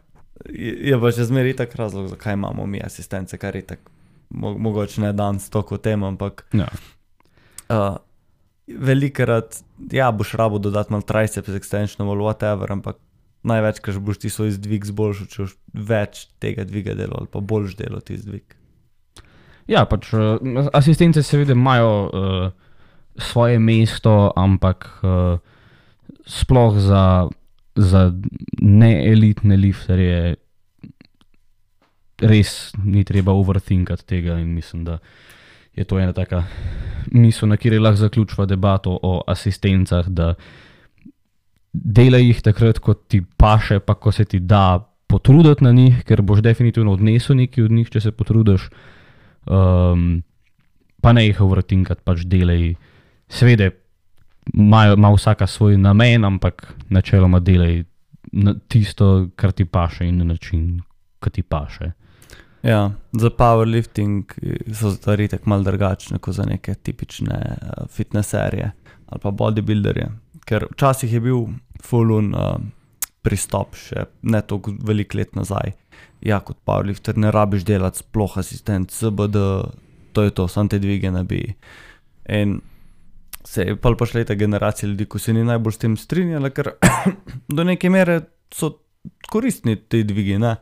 [0.51, 3.95] Je, je pa še zmeraj tak razlog, zakaj imamo mi asistence, kar je tako,
[4.31, 6.67] mo, mogoče ne danes toliko o tem, ampak Ja.
[7.71, 7.97] uh,
[8.67, 12.99] velikrat, ja, boš rabo dodati malo triceps extension ali whatever, ampak
[13.47, 17.77] največkrat boš ti svoj zdvig zboljšal, če boš več tega dviga delal ali pa boljš
[17.79, 18.57] delal ti zdvig.
[19.71, 20.39] Ja, pač uh,
[20.75, 22.66] asistence seveda imajo uh,
[23.19, 25.39] svoje mesto, ampak uh,
[26.27, 27.29] sploh za,
[27.75, 28.13] za
[28.61, 30.37] neelitne lifterje
[32.21, 34.99] res ni treba overthinkati tega in mislim, da
[35.77, 36.45] je to ena taka
[37.13, 40.35] misel, na kateri lahko zaključiva debato o asistencah, da
[41.73, 46.23] delaj jih takrat, ko ti paše, pa ko se ti da potruditi na njih, ker
[46.23, 48.71] boš definitivno odnesel nekaj od njih, če se potrudiš.
[49.47, 50.25] Um,
[51.03, 52.73] pa ne jih vrtinkati, pač delaj.
[53.29, 53.71] Seveda,
[54.55, 57.85] ima vsaka svoj namen, ampak načeloma delaj
[58.33, 60.81] na tisto, kar ti paše in na način,
[61.25, 61.91] ki ti paše.
[62.63, 64.23] Ja, za powerlifting
[64.75, 68.71] so stvari tako malo drugačne kot za neke tipične uh, fitnesserje
[69.07, 70.09] ali pa bodybuilderje.
[70.45, 71.45] Ker včasih je bil
[71.83, 72.57] full-on uh,
[73.23, 75.75] pristop, še ne toliko veliko let nazaj.
[76.27, 79.43] Ja, kot powerlifter ne rabiš delati sploh asistent, CBD,
[80.13, 81.45] to je to, sam te dvige nabi.
[82.27, 82.59] In
[83.47, 86.73] se je pa prišla ta generacija ljudi, ko se ni najbolj s tem strinjala, ker
[87.57, 88.21] do neke mere
[88.55, 88.73] so
[89.31, 90.39] koristni ti dvigi.
[90.39, 90.57] Ne?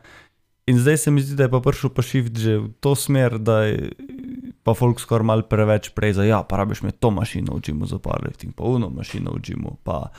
[0.65, 3.37] In zdaj se mi zdi, da je pa prišel pa shift že v to smer,
[3.37, 3.91] da je
[4.65, 7.85] pa folk skoraj malo preveč prej za, ja, pa rabiš me to mašino v džimu
[7.85, 9.77] za powerlifting, pa uno mašino v džimu.
[9.83, 10.09] Pa...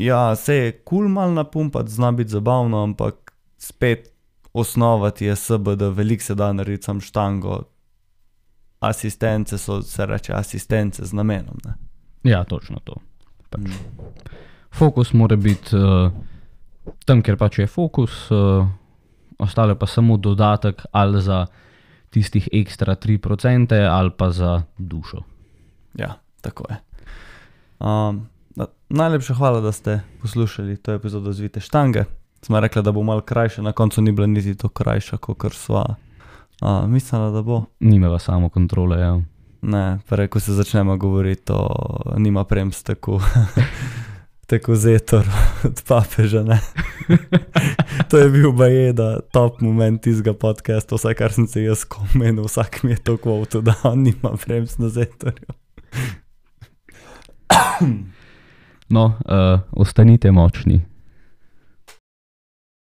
[0.00, 4.08] Ja, se je kul cool mal napumpati, zna biti zabavno, ampak spet
[4.52, 7.62] osnova ti je SBD, veliko se da narediti sam štango.
[8.80, 11.56] Asistence so, se reče, asistence z namenom.
[11.64, 11.74] Ne?
[12.30, 12.96] Ja, točno to.
[13.50, 13.60] Pač.
[13.60, 13.72] Mm.
[14.70, 16.12] Fokus mora biti uh,
[17.04, 18.66] tam, kjer pač je fokus, uh,
[19.38, 21.46] ostale pa samo dodatek ali za
[22.10, 25.22] tistih ekstra 3% ali pa za dušo.
[25.94, 26.76] Ja, tako je.
[27.80, 32.04] Um, na, najlepša hvala, da ste poslušali to epizodo Zvite štange.
[32.42, 35.94] Smo rekli, da bo malo krajša, na koncu ni bila niti to krajša, kot sva
[36.60, 37.64] uh, mislila, da bo.
[37.80, 39.00] Nimeva samo kontrole.
[39.00, 39.20] Ja.
[39.62, 41.68] Ne, prej, ko se začnemo govoriti, to
[42.16, 43.20] nima premsteku.
[44.50, 45.26] tako zetor
[45.64, 46.44] od papeža.
[48.10, 52.82] To je bil bajeda top moment tistega podcasta, vse kar sem se jaz komenil, vsak
[52.82, 55.46] mi je to kvoto, da on nima brems na zetorju.
[58.88, 60.80] No, uh, ostanite močni.